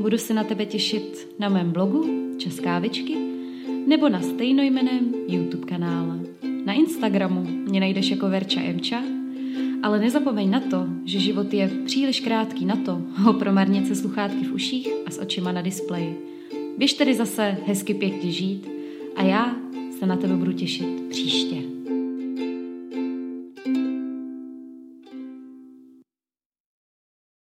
budu 0.00 0.18
se 0.18 0.34
na 0.34 0.44
tebe 0.44 0.66
těšit 0.66 1.28
na 1.38 1.48
mém 1.48 1.72
blogu 1.72 2.34
Českávičky 2.38 3.16
nebo 3.86 4.08
na 4.08 4.22
stejnojmeném 4.22 5.14
YouTube 5.28 5.66
kanále. 5.66 6.20
Na 6.68 6.74
Instagramu 6.74 7.44
mě 7.44 7.80
najdeš 7.80 8.10
jako 8.10 8.28
Verča 8.28 8.60
Emča, 8.60 9.02
ale 9.82 9.98
nezapomeň 9.98 10.50
na 10.50 10.60
to, 10.60 10.86
že 11.04 11.20
život 11.20 11.54
je 11.54 11.70
příliš 11.86 12.20
krátký 12.20 12.64
na 12.64 12.76
to 12.76 13.02
ho 13.14 13.32
promarnit 13.32 13.86
se 13.86 13.94
sluchátky 13.94 14.44
v 14.44 14.52
uších 14.52 14.88
a 15.06 15.10
s 15.10 15.18
očima 15.18 15.52
na 15.52 15.62
displeji. 15.62 16.18
Běž 16.78 16.92
tedy 16.92 17.14
zase 17.14 17.56
hezky 17.66 17.94
pěkně 17.94 18.32
žít 18.32 18.68
a 19.16 19.22
já 19.22 19.56
se 19.98 20.06
na 20.06 20.16
tebe 20.16 20.36
budu 20.36 20.52
těšit 20.52 21.08
příště. 21.08 21.77